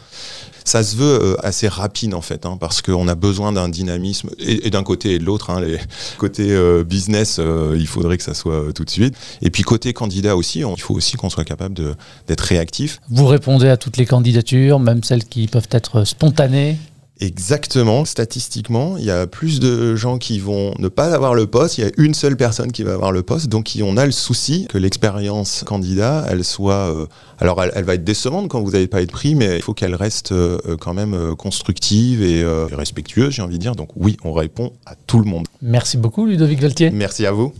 ça 0.67 0.83
se 0.83 0.97
veut 0.97 1.19
euh, 1.23 1.45
assez 1.45 1.69
rapide 1.69 2.13
en 2.13 2.21
fait, 2.21 2.45
hein, 2.45 2.57
parce 2.59 2.81
qu'on 2.81 3.07
a 3.07 3.15
besoin 3.15 3.53
d'un 3.53 3.69
dynamisme 3.69 4.29
et, 4.37 4.69
d'un 4.69 4.83
côté 4.83 5.13
et 5.13 5.19
de 5.19 5.23
l'autre. 5.23 5.49
Hein, 5.49 5.61
les 5.61 5.79
côté 6.17 6.51
euh, 6.51 6.83
business, 6.83 7.37
euh, 7.39 7.77
il 7.79 7.87
faudrait 7.87 8.17
que 8.17 8.23
ça 8.23 8.33
soit 8.33 8.73
tout 8.73 8.83
de 8.83 8.89
suite. 8.89 9.15
Et 9.41 9.49
puis 9.49 9.63
côté 9.63 9.93
candidat 9.93 10.35
aussi, 10.35 10.59
il 10.59 10.81
faut 10.81 10.93
aussi 10.93 11.15
qu'on 11.15 11.29
soit 11.29 11.45
capable 11.45 11.95
d'être 12.27 12.41
réactif. 12.41 12.99
Vous 13.09 13.27
répondez 13.27 13.69
à 13.69 13.77
toutes 13.77 13.95
les 13.95 14.05
candidatures, 14.05 14.79
même 14.79 15.03
celles 15.03 15.23
qui 15.23 15.47
peuvent 15.47 15.69
être 15.71 16.03
spontanées 16.03 16.77
Exactement. 17.19 18.05
Statistiquement, 18.05 18.97
il 18.97 19.05
y 19.05 19.11
a 19.11 19.27
plus 19.27 19.59
de 19.59 19.95
gens 19.95 20.17
qui 20.17 20.39
vont 20.39 20.73
ne 20.77 20.87
pas 20.87 21.13
avoir 21.13 21.33
le 21.33 21.47
poste. 21.47 21.77
Il 21.77 21.83
y 21.83 21.87
a 21.87 21.91
une 21.97 22.13
seule 22.13 22.37
personne 22.37 22.71
qui 22.71 22.83
va 22.83 22.93
avoir 22.93 23.11
le 23.11 23.23
poste. 23.23 23.47
Donc, 23.47 23.71
on 23.81 23.97
a 23.97 24.05
le 24.05 24.11
souci 24.11 24.67
que 24.69 24.77
l'expérience 24.77 25.63
candidat, 25.65 26.25
elle 26.29 26.43
soit. 26.43 26.73
Euh, 26.73 27.05
alors, 27.39 27.61
elle, 27.63 27.71
elle, 27.75 27.85
va 27.85 27.95
être 27.95 28.03
décevante 28.03 28.49
quand 28.49 28.61
vous 28.61 28.71
n'avez 28.71 28.87
pas 28.87 29.01
été 29.01 29.11
pris, 29.11 29.35
mais 29.35 29.57
il 29.57 29.61
faut 29.61 29.73
qu'elle 29.73 29.95
reste 29.95 30.31
euh, 30.31 30.59
quand 30.79 30.93
même 30.93 31.13
euh, 31.13 31.35
constructive 31.35 32.21
et, 32.21 32.39
et 32.39 32.75
respectueuse, 32.75 33.33
j'ai 33.33 33.41
envie 33.41 33.57
de 33.57 33.61
dire. 33.61 33.75
Donc, 33.75 33.89
oui, 33.95 34.17
on 34.23 34.33
répond 34.33 34.73
à 34.85 34.95
tout 35.07 35.19
le 35.19 35.25
monde. 35.25 35.47
Merci 35.61 35.97
beaucoup, 35.97 36.25
Ludovic 36.25 36.59
Galtier. 36.59 36.91
Merci 36.91 37.25
à 37.25 37.31
vous. 37.31 37.53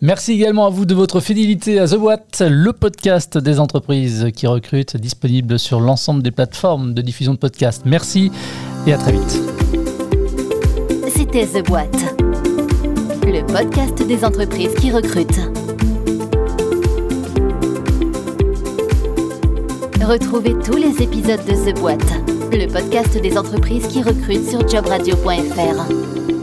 Merci 0.00 0.32
également 0.32 0.66
à 0.66 0.70
vous 0.70 0.84
de 0.84 0.94
votre 0.94 1.20
fidélité 1.20 1.78
à 1.78 1.88
The 1.88 1.96
Watt, 1.98 2.42
le 2.48 2.72
podcast 2.72 3.38
des 3.38 3.58
entreprises 3.58 4.28
qui 4.34 4.46
recrutent, 4.46 4.96
disponible 4.96 5.58
sur 5.58 5.80
l'ensemble 5.80 6.22
des 6.22 6.30
plateformes 6.30 6.94
de 6.94 7.02
diffusion 7.02 7.34
de 7.34 7.38
podcasts. 7.38 7.82
Merci 7.84 8.30
et 8.86 8.92
à 8.92 8.98
très 8.98 9.12
vite. 9.12 9.40
C'était 11.14 11.46
The 11.46 11.66
Boîte, 11.66 12.14
le 13.24 13.42
podcast 13.46 14.02
des 14.06 14.24
entreprises 14.24 14.74
qui 14.74 14.90
recrutent. 14.90 15.40
Retrouvez 20.02 20.54
tous 20.64 20.76
les 20.76 21.02
épisodes 21.02 21.44
de 21.46 21.70
The 21.70 21.78
Boîte, 21.78 22.12
le 22.52 22.66
podcast 22.66 23.20
des 23.20 23.36
entreprises 23.36 23.86
qui 23.86 24.02
recrutent 24.02 24.48
sur 24.48 24.66
jobradio.fr. 24.66 26.39